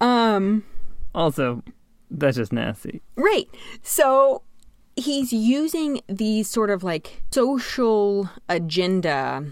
[0.00, 0.64] Um,
[1.14, 1.62] Also,
[2.10, 3.02] that's just nasty.
[3.16, 3.46] right.
[3.82, 4.42] So
[4.96, 9.44] he's using these sort of like social agenda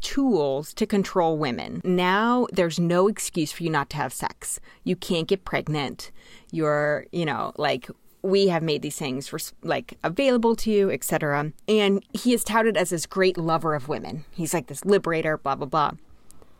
[0.00, 1.80] tools to control women.
[1.84, 4.58] Now there's no excuse for you not to have sex.
[4.84, 6.10] You can't get pregnant.
[6.50, 7.88] You're, you know, like
[8.22, 11.52] we have made these things for like available to you, etc.
[11.68, 14.24] And he is touted as this great lover of women.
[14.32, 15.92] He's like this liberator, blah blah blah.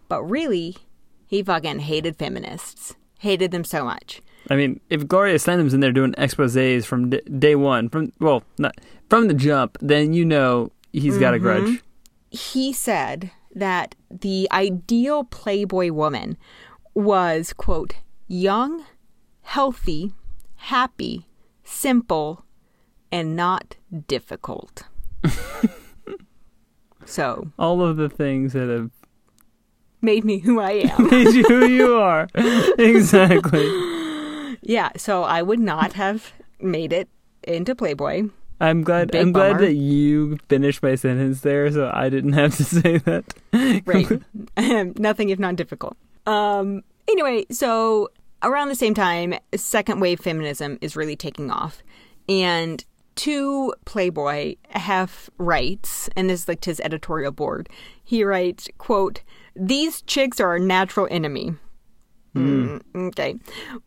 [0.08, 0.76] But really,
[1.28, 2.96] he fucking hated feminists.
[3.18, 4.22] Hated them so much.
[4.50, 8.42] I mean, if Gloria Steinem in there doing exposés from d- day one, from well,
[8.58, 8.76] not
[9.10, 11.64] from the jump, then you know he's got a grudge.
[11.64, 11.84] Mm-hmm.
[12.30, 16.38] he said that the ideal Playboy woman
[16.94, 17.94] was, quote,
[18.26, 18.84] young,
[19.42, 20.12] healthy,
[20.56, 21.26] happy,
[21.64, 22.44] simple,
[23.10, 24.84] and not difficult.
[27.04, 28.90] so, All of the things that Hef
[30.00, 31.06] made me who I am.
[31.10, 32.28] made you who you are.
[32.78, 33.66] exactly.
[34.62, 37.08] yeah, so I would not have made it
[37.44, 38.28] into Playboy.
[38.60, 39.12] I'm glad.
[39.12, 39.66] Big I'm glad bummer.
[39.66, 43.24] that you finished my sentence there, so I didn't have to say that.
[43.86, 44.98] Right.
[44.98, 45.96] Nothing if not difficult.
[46.26, 48.08] Um anyway, so
[48.42, 51.82] around the same time, second wave feminism is really taking off.
[52.28, 52.84] And
[53.16, 57.68] to Playboy have writes, and this is like to his editorial board.
[58.04, 59.22] He writes, quote,
[59.58, 61.54] These chicks are our natural enemy.
[62.34, 63.36] Mm, okay.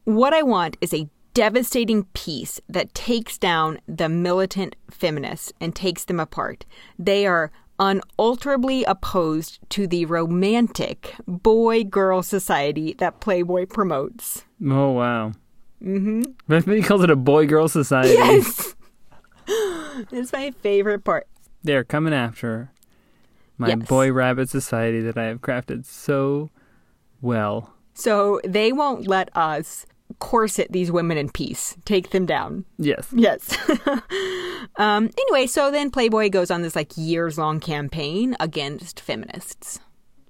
[0.03, 6.05] What I want is a devastating piece that takes down the militant feminists and takes
[6.05, 6.65] them apart.
[6.99, 14.45] They are unalterably opposed to the romantic boy girl society that Playboy promotes.
[14.63, 15.31] Oh wow.
[15.81, 16.71] Mm-hmm.
[16.71, 18.13] He calls it a boy girl society.
[18.13, 18.75] Yes!
[19.47, 21.27] it's my favorite part.
[21.63, 22.70] They're coming after
[23.61, 23.87] my Yes.
[23.87, 26.49] boy rabbit society that I have crafted so
[27.21, 27.73] well.
[27.93, 29.85] So they won't let us
[30.19, 32.65] corset these women in peace, take them down.
[32.77, 33.07] Yes.
[33.15, 33.55] Yes.
[34.77, 39.79] um, anyway, so then Playboy goes on this like years long campaign against feminists,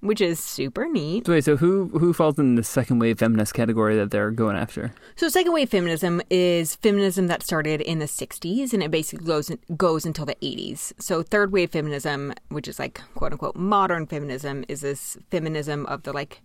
[0.02, 1.28] which is super neat.
[1.28, 4.58] So wait, so who who falls in the second wave feminist category that they're going
[4.58, 4.94] after?
[5.16, 9.52] So second wave feminism is feminism that started in the 60s and it basically goes
[9.78, 10.94] goes until the 80s.
[11.00, 16.04] So third wave feminism, which is like quote unquote modern feminism, is this feminism of
[16.04, 16.42] the like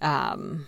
[0.00, 0.66] um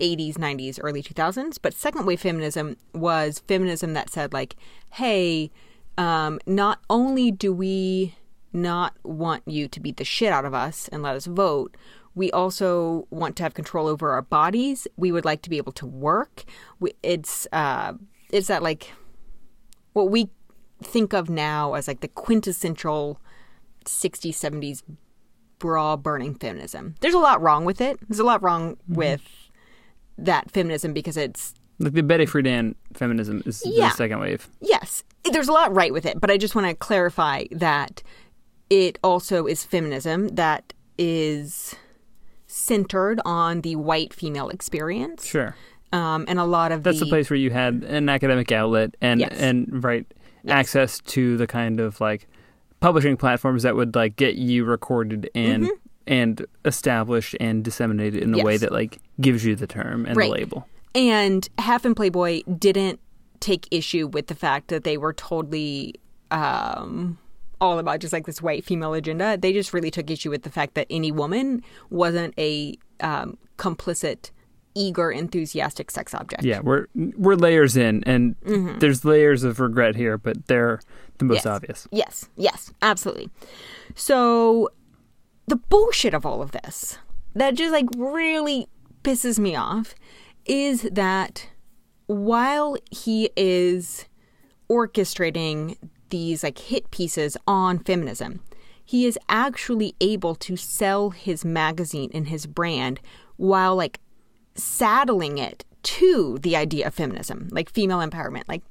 [0.00, 4.56] 80s, 90s, early 2000s, but second wave feminism was feminism that said like,
[4.90, 5.50] "Hey,
[5.98, 8.14] um not only do we
[8.52, 11.76] not want you to beat the shit out of us and let us vote,
[12.14, 14.86] we also want to have control over our bodies.
[14.96, 16.44] We would like to be able to work.
[16.78, 17.94] We, it's uh,
[18.30, 18.92] it's that like
[19.94, 20.30] what we
[20.82, 23.20] think of now as like the quintessential
[23.84, 24.82] 60s, 70s
[25.58, 26.94] bra burning feminism.
[27.00, 27.98] There's a lot wrong with it.
[28.08, 29.22] There's a lot wrong with
[30.18, 33.88] that feminism because it's Like the Betty Friedan feminism is Yeah.
[33.90, 34.48] the second wave.
[34.60, 38.02] Yes, there's a lot right with it, but I just want to clarify that
[38.72, 41.74] it also is feminism that is
[42.46, 45.26] centered on the white female experience.
[45.26, 45.54] Sure.
[45.92, 48.94] Um, and a lot of That's the the place where you had an academic outlet
[49.02, 49.32] and Yes.
[49.38, 50.06] and right
[50.48, 52.26] access to the kind of like
[52.80, 55.68] publishing platforms that would like get you recorded and
[56.06, 58.60] and established and disseminated in a way Mm-hmm.
[58.64, 60.30] That like gives you the term and Right.
[60.30, 60.66] the label.
[60.94, 63.00] And Hef and Playboy didn't
[63.40, 65.94] take issue with the fact that they were totally
[66.30, 67.18] um,
[67.62, 69.38] all about just like this white female agenda.
[69.38, 74.30] They just really took issue with the fact that any woman wasn't a um, complicit,
[74.74, 76.44] eager, enthusiastic sex object.
[76.44, 78.34] Yeah, we're we're layers in and
[78.80, 80.80] there's layers of regret here, but they're
[81.18, 81.46] the most Mm-hmm.
[81.48, 81.56] Yes.
[81.56, 81.88] obvious.
[81.92, 83.30] Yes, yes, absolutely.
[83.94, 84.68] So
[85.46, 86.98] the bullshit of all of this
[87.34, 88.66] that just like really
[89.04, 89.94] pisses me off
[90.46, 91.48] is that
[92.06, 94.06] while he is
[94.70, 95.76] orchestrating
[96.12, 98.40] these like hit pieces on feminism,
[98.84, 103.00] he is actually able to sell his magazine and his brand
[103.36, 103.98] while like
[104.54, 108.44] saddling it to the idea of feminism, like female empowerment.
[108.46, 108.62] Like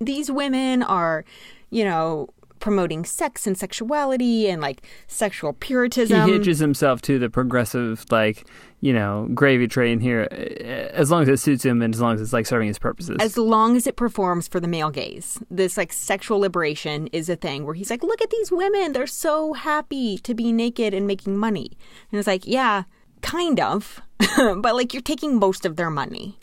[0.00, 1.24] these women are,
[1.70, 2.28] you know,
[2.60, 6.26] promoting sex and sexuality and like sexual puritanism.
[6.26, 8.46] He hitches himself to the progressive, like
[8.80, 12.14] you know, gravy train here, eh, as long as it suits him and as long
[12.14, 13.16] as it's like serving his purposes.
[13.20, 15.38] as long as it performs for the male gaze.
[15.50, 18.92] This like sexual liberation is a thing where he's like, look at these women.
[18.92, 21.70] They're so happy to be naked and making money.
[22.10, 22.84] And it's like, yeah,
[23.22, 24.00] kind of.
[24.36, 26.38] but like you're taking most of their money.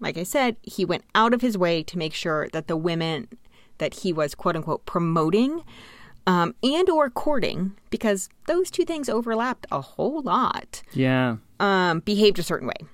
[0.00, 3.28] Like I said, he went out of his way to make sure that the women
[3.78, 5.64] that he was quote unquote promoting
[6.26, 12.38] um, and or courting, because those two things overlapped a whole lot yeah, um, behaved
[12.38, 12.86] a certain way.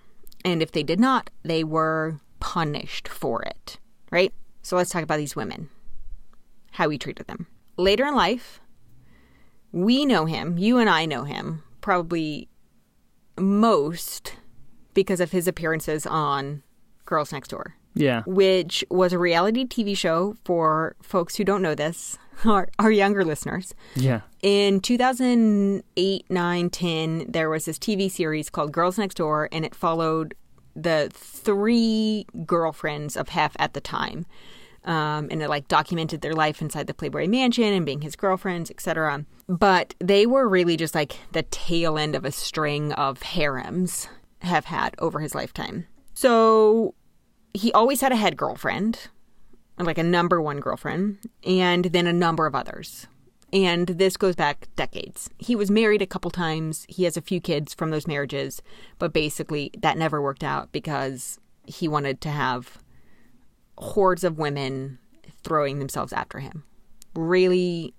[0.45, 3.79] And if they did not, they were punished for it.
[4.11, 4.33] Right?
[4.63, 5.69] So let's talk about these women,
[6.73, 7.47] how he treated them.
[7.77, 8.61] Later in life,
[9.73, 12.49] we know him, you and I know him, probably
[13.39, 14.37] most
[14.93, 16.63] because of his appearances on
[17.07, 18.23] Girls Next Door, yeah.
[18.27, 23.25] which was a reality TV show for folks who don't know this, our, our younger
[23.25, 23.75] listeners.
[23.95, 24.21] Yeah.
[24.43, 29.75] In 2008, 9, 10, there was this TV series called Girls Next Door, and it
[29.75, 30.35] followed
[30.75, 34.27] the three girlfriends of Hef at the time.
[34.83, 38.71] Um, and it like documented their life inside the Playboy Mansion and being his girlfriends,
[38.71, 39.27] etc.
[39.47, 44.09] But they were really just like the tail end of a string of harems
[44.41, 45.87] Hef had over his lifetime.
[46.15, 46.95] So
[47.55, 49.09] he always had a head girlfriend,
[49.79, 53.07] like a number one girlfriend, and then a number of others.
[53.53, 55.29] And this goes back decades.
[55.39, 56.87] He was married a couple times.
[56.89, 58.63] He has a few kids from those marriages,
[58.99, 62.79] but basically that never worked out because he wanted to have
[63.79, 64.99] hordes of women
[65.43, 66.65] throwing themselves after him.
[67.17, 67.95] Really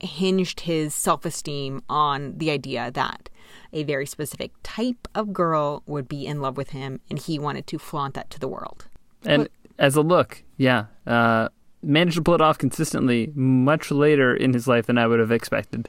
[0.00, 3.28] hinged his self esteem on the idea that
[3.72, 7.66] a very specific type of girl would be in love with him, and he wanted
[7.68, 8.86] to flaunt that to the world.
[9.24, 11.48] And But- as a look, yeah, uh,
[11.82, 15.30] managed to pull it off consistently much later in his life than I would have
[15.30, 15.88] expected.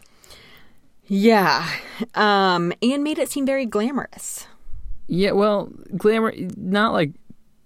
[1.07, 1.67] Yeah.
[2.15, 4.47] Um, and made it seem very glamorous.
[5.07, 7.11] Yeah, well, glamour, not like,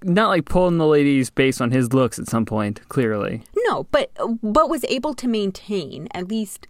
[0.04, 2.88] not like pulling the ladies based on his looks at some point.
[2.90, 4.12] Clearly, No, but
[4.42, 6.68] but was able to maintain at least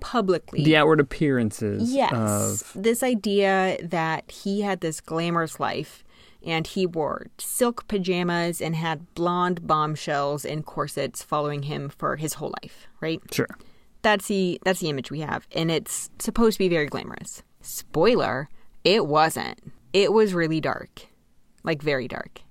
[0.00, 0.62] publicly.
[0.64, 2.12] the outward appearances Yes.
[2.12, 6.04] of This idea that he had this glamorous life
[6.44, 12.34] and he wore silk pajamas and had blonde bombshells and corsets following him for his
[12.34, 13.20] whole life, right?
[13.32, 13.48] sure.
[14.02, 17.42] That's the that's the image we have and it's supposed to be very glamorous.
[17.60, 18.48] Spoiler,
[18.84, 19.58] it wasn't.
[19.92, 21.06] It was really dark.
[21.64, 22.42] Like very dark.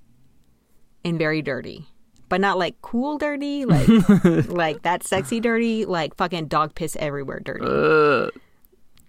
[1.06, 1.88] And very dirty.
[2.28, 3.88] But not like cool dirty, like
[4.50, 7.66] like that sexy dirty, like fucking dog piss everywhere dirty.
[7.66, 8.32] Uh,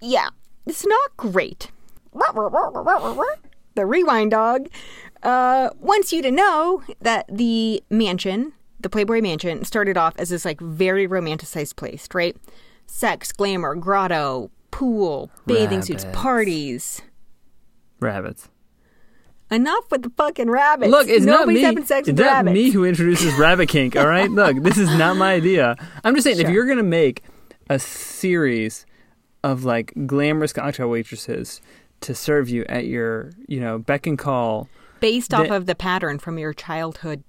[0.00, 0.28] Yeah,
[0.66, 1.70] it's not great.
[3.74, 4.68] The rewind dog
[5.22, 10.44] uh, wants you to know that the mansion, the Playboy Mansion, started off as this
[10.44, 12.36] like very romanticized place, right?
[12.86, 17.02] Sex, glamour, grotto, pool, bathing suits, parties.
[18.00, 18.48] rabbits.
[19.50, 20.90] Enough with the fucking rabbits.
[20.90, 21.60] Look, it's not me.
[21.60, 22.54] having sex it's with not rabbits.
[22.54, 23.94] me who introduces rabbit kink.
[23.96, 25.76] All right, look, this is not my idea.
[26.02, 27.22] I'm just saying, if you're gonna make
[27.70, 28.86] a series
[29.44, 31.60] of like glamorous cocktail waitresses
[32.00, 34.68] to serve you at your, you know, beck and call,
[34.98, 37.22] Based off of the pattern from your childhood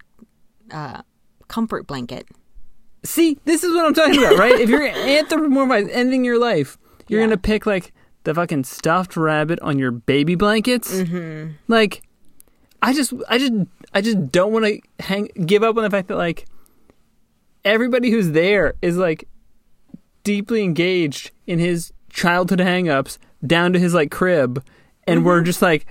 [0.71, 1.01] uh,
[1.47, 2.27] comfort blanket.
[3.03, 4.59] see, this is what I'm talking about, right?
[4.59, 7.27] if you're anthropomorphizing ending your life, you're Yeah.
[7.27, 7.93] gonna pick like
[8.23, 11.51] the fucking stuffed rabbit on your baby blankets, mm-hmm.
[11.67, 12.01] like.
[12.87, 13.53] I just, I just,
[13.93, 16.45] I just don't want to hang, give up on the fact that like
[17.65, 19.27] everybody who's there is like
[20.23, 24.63] deeply engaged in his childhood hangups down to his like crib,
[25.05, 25.85] and we're just like,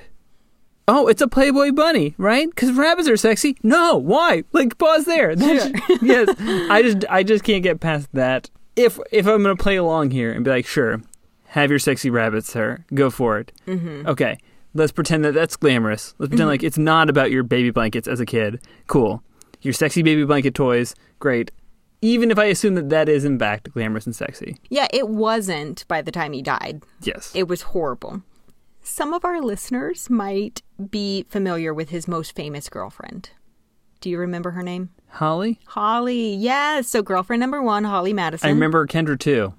[0.88, 2.48] oh, it's a Playboy bunny, right?
[2.48, 3.56] Because rabbits are sexy.
[3.62, 4.44] No, why?
[4.52, 5.34] Like pause there.
[5.36, 5.72] That's-
[6.02, 6.28] yes,
[6.70, 8.50] I just, I just can't get past that.
[8.74, 11.00] If if I'm gonna play along here and be like, sure,
[11.48, 13.52] have your sexy rabbits, sir, go for it.
[13.66, 14.06] Mm-hmm.
[14.08, 14.38] Okay.
[14.76, 16.14] Let's pretend that that's glamorous.
[16.18, 16.48] Let's pretend mm-hmm.
[16.48, 18.60] like it's not about your baby blankets as a kid.
[18.86, 19.22] Cool.
[19.62, 21.50] Your sexy baby blanket toys, great.
[22.02, 24.58] Even if I assume that that is in fact glamorous and sexy.
[24.68, 26.82] Yeah, it wasn't by the time he died.
[27.00, 27.32] Yes.
[27.34, 28.22] It was horrible.
[28.82, 33.30] Some of our listeners might be familiar with his most famous girlfriend.
[34.00, 34.90] Do you remember her name?
[35.08, 35.58] Holly?
[35.66, 36.34] Holly.
[36.34, 36.88] Yes.
[36.88, 38.46] So, girlfriend number one, Holly Madison.
[38.46, 39.54] I remember Kendra too.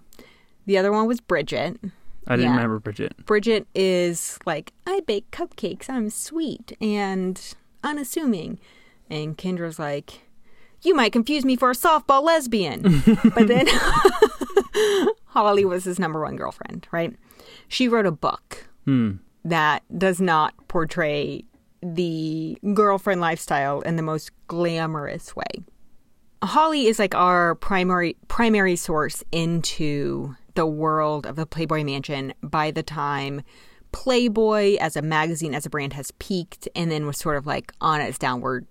[0.68, 1.80] The other one was Bridget.
[2.28, 2.56] I didn't Yeah.
[2.56, 3.26] remember Bridget.
[3.26, 5.90] Bridget is like, I bake cupcakes.
[5.90, 7.40] I'm sweet and
[7.84, 8.60] unassuming.
[9.10, 10.24] And Kendra's like,
[10.82, 12.82] you might confuse me for a softball lesbian.
[13.36, 13.68] but then
[15.28, 17.16] Holly was his number one girlfriend, right?
[17.68, 19.14] She wrote a book Hmm.
[19.44, 21.44] that does not portray
[21.82, 25.44] the girlfriend lifestyle in the most glamorous way.
[26.44, 32.72] Holly is like our primary primary source into the world of the Playboy Mansion by
[32.72, 33.42] the time
[33.92, 37.72] Playboy as a magazine as a brand has peaked and then was sort of like
[37.80, 38.66] on its downward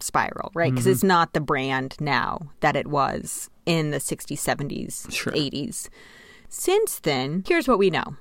[0.00, 0.70] spiral, right?
[0.72, 5.32] Because it's not the brand now that it was in the 60s, 70s, Sure.
[5.32, 5.88] 80s.
[6.48, 8.16] Since then, here's what we know.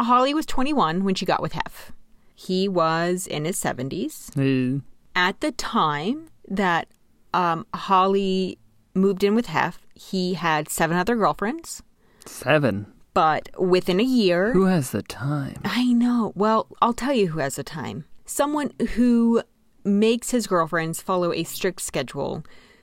[0.00, 1.92] Holly was 21 when she got with Hef.
[2.34, 4.80] He was in his 70s Uh,
[5.14, 6.88] at the time that
[7.32, 8.58] um, Holly
[8.94, 11.82] moved in with Hef, he had seven other girlfriends.
[12.26, 12.86] Seven.
[13.12, 15.60] But within a year, Who has the time?
[15.64, 16.32] I know.
[16.34, 18.06] Well, I'll tell you who has the time.
[18.26, 19.42] Someone who
[19.84, 22.42] makes his girlfriends follow a strict schedule,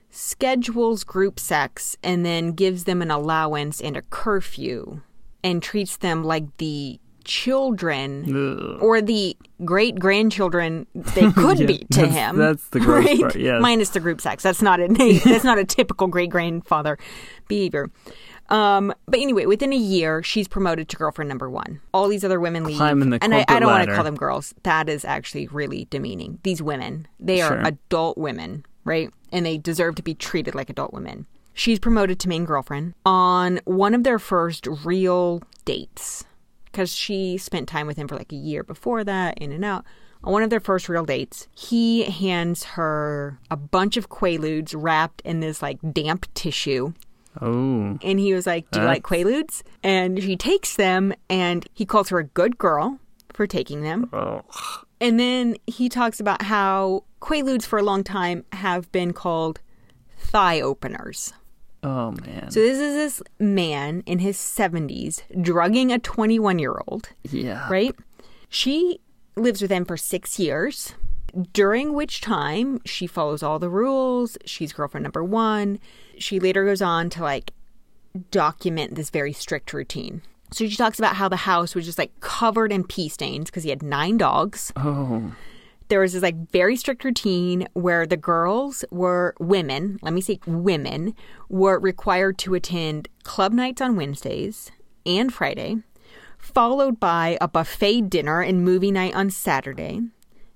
[0.09, 5.01] schedules group sex, and then gives them an allowance and a curfew,
[5.43, 8.25] and treats them like the children
[8.75, 8.81] Ugh.
[8.81, 12.37] or the great grandchildren they could Yeah, be to that's- him.
[12.37, 13.61] that's the gross part, yes.
[13.61, 14.43] Minus the group sex.
[14.43, 14.87] That's not a
[15.25, 16.97] that's not a typical great grandfather
[17.47, 17.89] behavior.
[18.51, 21.79] Um, but anyway, within a year, she's promoted to girlfriend number one.
[21.93, 23.95] All these other women leave, Climbing the and I, I don't want to ladder.
[23.95, 24.53] call them girls.
[24.63, 26.39] That is actually really demeaning.
[26.43, 27.61] These women, they are Sure.
[27.65, 29.09] adult women, right?
[29.31, 31.25] And they deserve to be treated like adult women.
[31.53, 36.23] She's promoted to main girlfriend on one of their first real dates
[36.65, 39.85] because she spent time with him for like a year before that, in and out.
[40.23, 45.21] on one of their first real dates, he hands her a bunch of Quaaludes wrapped
[45.21, 46.93] in this like damp tissue.
[47.39, 47.97] Oh.
[48.01, 49.63] And he was like, Do you like Quaaludes?
[49.83, 52.99] And she takes them and he calls her a good girl
[53.33, 54.09] for taking them.
[54.11, 54.43] Oh.
[54.99, 59.61] And then he talks about how Quaaludes for a long time have been called
[60.17, 61.33] thigh openers.
[61.83, 62.51] Oh man.
[62.51, 67.67] So this is this man in his 70s drugging a 21 year old, yeah.
[67.69, 67.95] right?
[68.49, 68.99] She
[69.35, 70.93] lives with him for six years,
[71.53, 74.37] during which time she follows all the rules.
[74.45, 75.79] She's girlfriend number one.
[76.21, 77.51] She later goes on to like
[78.29, 80.21] document this very strict routine.
[80.51, 83.63] So she talks about how the house was just like covered in pee stains because
[83.63, 85.33] he had nine dogs Oh.
[85.87, 90.39] there was this like very strict routine where the girls were women, let me say
[90.45, 91.15] women,
[91.47, 94.71] were required to attend club nights on Wednesdays
[95.05, 95.77] and Friday,
[96.37, 100.01] followed by a buffet dinner and movie night on Saturday,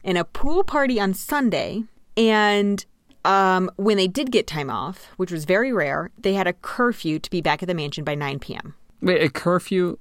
[0.03, 1.83] and a pool party on Sunday.
[2.17, 2.85] And
[3.25, 7.19] um, when they did get time off, which was very rare, they had a curfew
[7.19, 8.75] to be back at the mansion by 9 p.m.
[9.01, 9.97] Wait, a curfew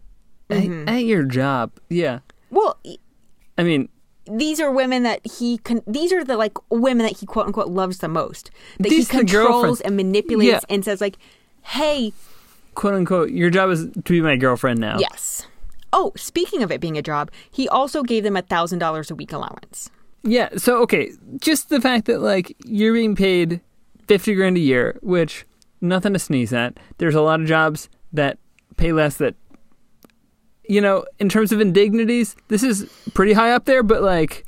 [0.51, 1.73] at, at your job?
[1.89, 2.21] Yeah.
[2.51, 2.79] Well,
[3.59, 3.89] I mean,
[4.27, 7.69] these are women that he con- these are the like women that he quote unquote
[7.69, 8.51] loves the most
[8.81, 10.61] that he controls and manipulates Yeah.
[10.75, 11.19] and says like
[11.61, 12.13] hey
[12.75, 14.97] quote unquote, your job is to be my girlfriend now.
[14.99, 15.47] yes
[15.93, 19.15] oh speaking of it being a job he also gave them a thousand dollars a
[19.15, 19.91] week allowance
[20.25, 20.49] Yeah.
[20.57, 23.61] So okay, just the fact that like you're being paid
[24.09, 25.45] fifty grand a year, which
[25.81, 26.79] nothing to sneeze at.
[26.99, 28.39] There's a lot of jobs that
[28.77, 29.19] pay less.
[29.19, 29.35] That
[30.69, 33.83] you know, in terms of indignities, this is pretty high up there.
[33.83, 34.45] But like,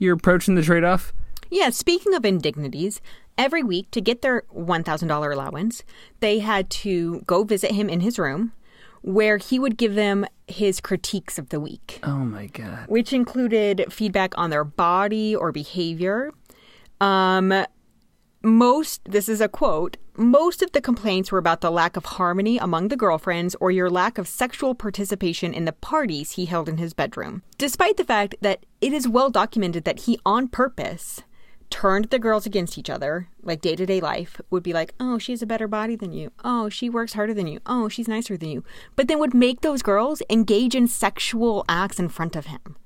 [0.00, 1.12] you're approaching the trade off.
[1.50, 3.00] yeah speaking of indignities
[3.38, 5.84] every week to get their $1000 allowance
[6.20, 8.52] they had to go visit him in his room
[9.02, 12.86] where he would give them his critiques of the week Oh my god.
[12.88, 16.30] which included feedback on their body or behavior.
[17.00, 17.64] Um,
[18.44, 22.58] most, this is a quote, most of the complaints were about the lack of harmony
[22.58, 26.76] among the girlfriends or your lack of sexual participation in the parties he held in
[26.76, 27.42] his bedroom.
[27.56, 31.22] Despite the fact that it is well documented that he, on purpose,
[31.72, 35.18] turned the girls against each other, like day to day life, would be like, oh,
[35.18, 36.30] she has a better body than you.
[36.44, 37.60] Oh, she works harder than you.
[37.66, 38.62] Oh, she's nicer than you.
[38.94, 42.76] But then would make those girls engage in sexual acts in front of him.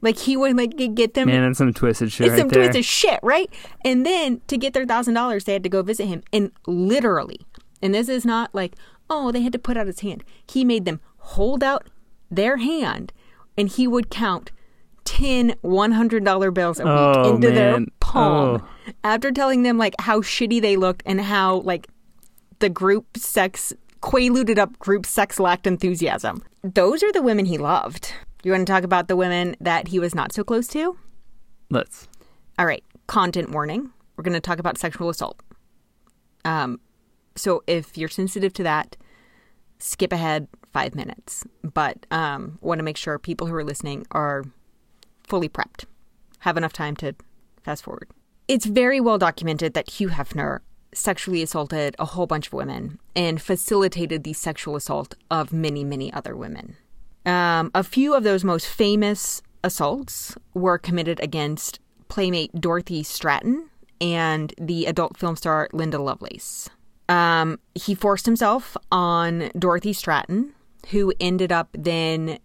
[0.00, 2.62] Like he would like get them Man, that's some twisted shit it's right some there.
[2.62, 3.50] twisted shit, right?
[3.84, 7.40] And then to get their thousand dollars, they had to go visit him, and literally,
[7.82, 8.76] and this is not like,
[9.10, 10.24] oh, they had to put out his hand.
[10.48, 11.88] He made them hold out
[12.30, 13.12] their hand,
[13.58, 14.52] and he would count
[15.10, 18.92] 10 $100 bills a week Oh, into their palm Oh.
[19.02, 21.88] after telling them like how shitty they looked and how like
[22.60, 26.42] the group sex quaaluded up group sex lacked enthusiasm.
[26.62, 28.12] Those are the women he loved.
[28.44, 30.96] You want to talk about the women that he was not so close to?
[31.70, 32.06] Let's.
[32.58, 33.90] All right, content warning.
[34.16, 35.40] We're going to talk about sexual assault.
[36.44, 36.78] Um,
[37.36, 38.96] so if you're sensitive to that,
[39.78, 41.44] skip ahead five minutes.
[41.62, 44.44] But um, want to make sure people who are listening are
[45.30, 45.84] fully prepped,
[46.40, 47.14] have enough time to
[47.62, 48.08] fast forward.
[48.48, 50.58] It's very well documented that Hugh Hefner
[50.92, 56.12] sexually assaulted a whole bunch of women and facilitated the sexual assault of many, many
[56.12, 56.76] other women.
[57.24, 61.78] Um, a few of those most famous assaults were committed against
[62.08, 63.68] playmate Dorothy Stratten
[64.00, 66.68] and the adult film star Linda Lovelace.
[67.08, 70.50] Um, he forced himself on Dorothy Stratten,
[70.90, 72.38] who ended up then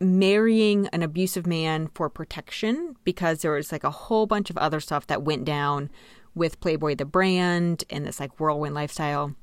[0.00, 4.80] marrying an abusive man for protection because there was like a whole bunch of other
[4.80, 5.90] stuff that went down
[6.34, 9.34] with Playboy the brand and this like whirlwind lifestyle.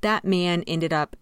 [0.00, 1.16] That man ended up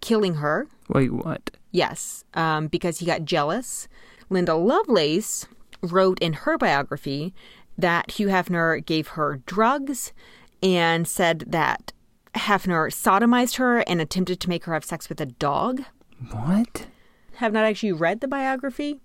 [0.00, 1.50] killing her Wait, what?
[1.72, 3.88] Yes, um, because he got jealous.
[4.30, 5.46] Linda Lovelace
[5.82, 7.34] wrote in her biography
[7.76, 10.12] that Hugh Hefner gave her drugs
[10.62, 11.92] and said that
[12.34, 15.82] Hefner sodomized her and attempted to make her have sex with a dog.
[16.30, 16.86] What?
[17.36, 19.00] Have not actually read the biography,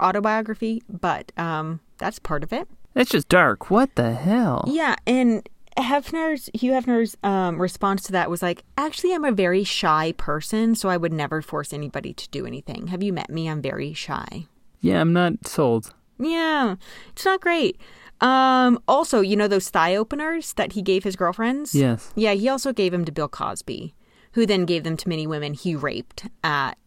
[0.00, 2.68] autobiography, but um, that's part of it.
[2.94, 3.70] That's just dark.
[3.70, 4.64] What the hell?
[4.66, 9.64] Yeah, and Hefner's Hugh Hefner's um, response to that was like, "Actually, I'm a very
[9.64, 12.88] shy person, so I would never force anybody to do anything.
[12.88, 13.48] Have you met me?
[13.48, 14.46] I'm very shy."
[14.80, 15.92] Yeah, I'm not sold.
[16.18, 16.76] Yeah,
[17.10, 17.78] it's not great.
[18.20, 21.74] Um, also, you know those thigh openers that he gave his girlfriends?
[21.74, 22.12] Yes.
[22.14, 23.94] Yeah, he also gave them to Bill Cosby,
[24.32, 26.78] who then gave them to many women he raped at,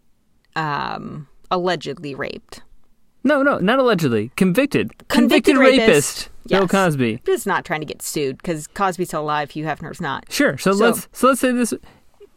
[0.55, 2.61] um, allegedly raped.
[3.23, 4.31] No, no, not allegedly.
[4.37, 4.91] Convicted.
[5.09, 5.79] Convicted rapist.
[5.87, 6.29] rapist.
[6.47, 7.21] Bill Cosby.
[7.25, 10.25] Just not trying to get sued because Cosby's still alive, Hugh Hefner's not.
[10.31, 10.57] Sure.
[10.57, 11.73] So, So- let's so let's say this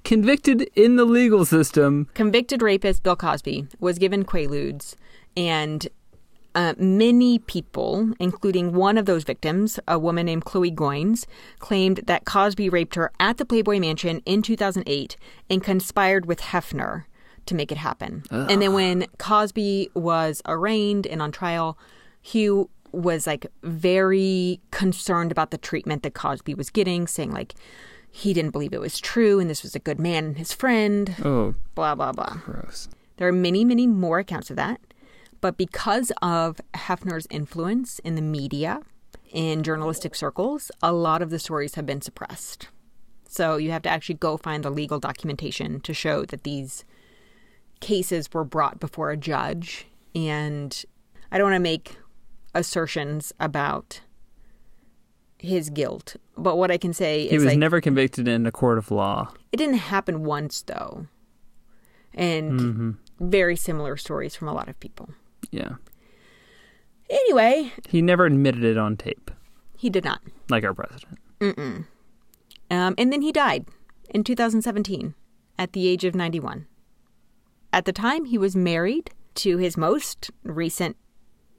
[0.04, 2.08] convicted in the legal system.
[2.14, 4.94] Convicted rapist Bill Cosby was given Quaaludes
[5.36, 5.88] and
[6.54, 11.24] Uh, many people, including one of those victims, a woman named Chloe Goins,
[11.60, 15.16] claimed that Cosby raped her at the Playboy Mansion in 2008
[15.48, 17.04] and conspired with Hefner
[17.46, 18.22] to make it happen.
[18.30, 18.74] And then ah.
[18.74, 21.78] when Cosby was arraigned and on trial,
[22.20, 27.54] Hugh was like very concerned about the treatment that Cosby was getting, saying like
[28.10, 31.16] he didn't believe it was true and this was a good man and his friend,
[31.24, 32.36] Oh, blah, blah, blah.
[32.44, 32.88] gross.
[33.16, 34.80] There are many, many more accounts of that.
[35.40, 38.80] But because of Hefner's influence in the media,
[39.32, 42.68] in journalistic circles, a lot of the stories have been suppressed.
[43.26, 46.84] So you have to actually go find the legal documentation to show that these
[47.82, 49.86] cases were brought before a judge.
[50.14, 50.82] And
[51.30, 51.96] I don't want to make
[52.54, 54.00] assertions about
[55.38, 58.52] his guilt, but what I can say is He was like never convicted in a
[58.52, 59.32] court of law.
[59.52, 61.06] it didn't happen once though.
[62.14, 65.08] And hmm very similar stories from a lot of people.
[65.52, 65.74] Yeah.
[67.08, 69.30] Anyway, He never admitted it on tape,
[69.76, 70.20] he did not.
[70.50, 71.18] like our president.
[71.40, 71.84] Mm-mm.
[72.70, 73.66] Um, and then he died
[74.10, 75.14] in 2017
[75.58, 76.66] at the age of 91.
[77.72, 80.96] At the time, he was married to his most recent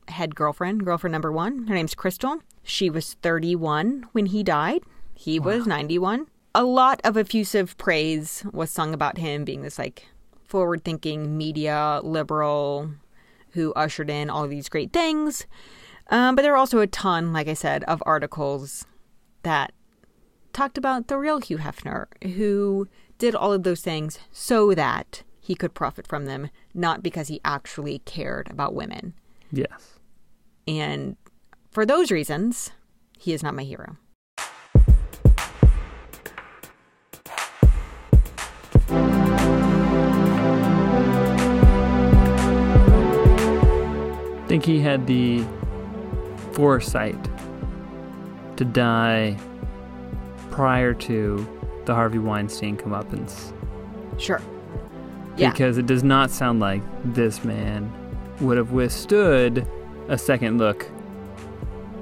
[0.09, 1.67] head girlfriend, girlfriend number one.
[1.67, 2.39] Her name's Crystal.
[2.61, 4.83] She was 31 when he died.
[5.15, 6.27] He was 91.
[6.55, 10.07] A lot of effusive praise was sung about him being this like
[10.45, 12.91] forward thinking media liberal
[13.51, 15.47] who ushered in all these great things.
[16.09, 18.85] Um, but there were also a ton, like I said, of articles
[19.41, 19.73] that
[20.51, 22.05] talked about the real Hugh Hefner,
[22.35, 22.87] who
[23.17, 27.41] did all of those things so that he could profit from them, not because he
[27.43, 29.13] actually cared about women.
[29.51, 29.99] Yes.
[30.65, 31.17] And
[31.69, 32.71] for those reasons,
[33.19, 33.97] he is not my hero.
[44.37, 45.43] I think he had the
[46.53, 47.21] foresight
[48.55, 49.37] to die
[50.51, 51.45] prior to
[51.83, 53.51] the Harvey Weinstein comeuppance.
[54.17, 54.41] Sure.
[55.37, 55.51] Yeah.
[55.51, 57.91] Because it does not sound like this man
[58.39, 59.67] would have withstood
[60.09, 60.85] a second look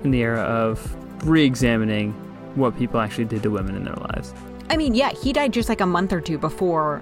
[0.03, 0.95] in the era of
[1.27, 2.13] re examining
[2.55, 4.33] what people actually did to women in their lives.
[4.69, 7.01] I mean, yeah, he died just like a month or two before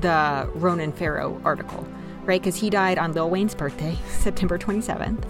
[0.00, 1.86] the Ronan Farrow article,
[2.24, 2.40] right?
[2.40, 5.24] Because he died on Lil Wayne's birthday, September 27th.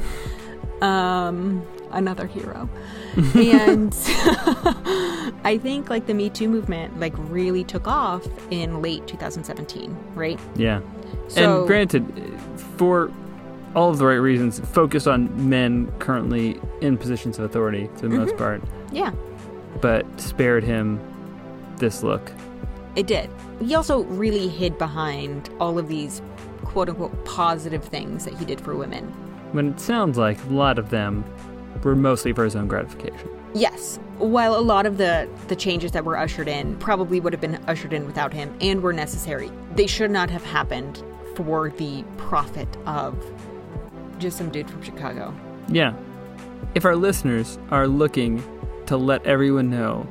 [0.82, 2.69] Um, another hero.
[3.35, 3.95] and
[5.45, 10.39] I think like the Me Too movement like really took off in late 2017, right?
[10.57, 10.81] Yeah.
[11.29, 12.41] So and granted,
[12.77, 13.11] for
[13.75, 18.17] all of the right reasons, focused on men currently in positions of authority for the
[18.17, 18.39] most mm-hmm.
[18.39, 19.13] part, yeah,
[19.81, 21.01] but spared him
[21.77, 22.31] this look.
[22.95, 23.31] it did.
[23.61, 26.23] He also really hid behind all of these
[26.65, 29.05] quote unquote positive things that he did for women.
[29.53, 31.25] When it sounds like a lot of them
[31.83, 33.29] were mostly for his own gratification.
[33.55, 33.99] Yes.
[34.18, 37.57] While a lot of the, the changes that were ushered in probably would have been
[37.66, 41.03] ushered in without him and were necessary, they should not have happened
[41.35, 43.16] for the profit of
[44.18, 45.35] just some dude from Chicago.
[45.68, 45.95] Yeah.
[46.75, 48.43] If our listeners are looking
[48.87, 50.07] to let everyone know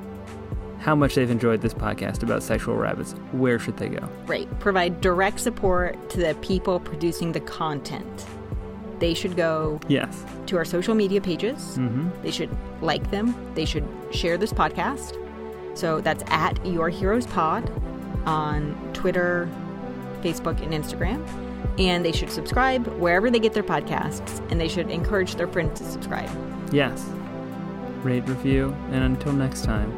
[0.79, 4.09] how much they've enjoyed this podcast about sexual rabbits, where should they go?
[4.25, 4.47] Right.
[4.59, 8.25] Provide direct support to the people producing the content.
[9.03, 10.23] They should go Yes.
[10.45, 11.77] to our social media pages.
[11.77, 12.07] Mm-hmm.
[12.21, 12.49] They should
[12.81, 13.35] like them.
[13.53, 15.17] They should share this podcast.
[15.77, 17.69] So that's at Your Heroes Pod
[18.25, 19.49] on Twitter,
[20.21, 21.19] Facebook, and Instagram.
[21.77, 25.81] And they should subscribe wherever they get their podcasts, and they should encourage their friends
[25.81, 26.29] to subscribe.
[26.71, 27.05] Yes.
[28.03, 29.91] Rate, review, and until next time,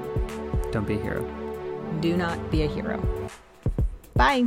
[0.72, 1.22] don't be a hero.
[2.02, 2.98] Do not be a hero.
[4.16, 4.46] Bye.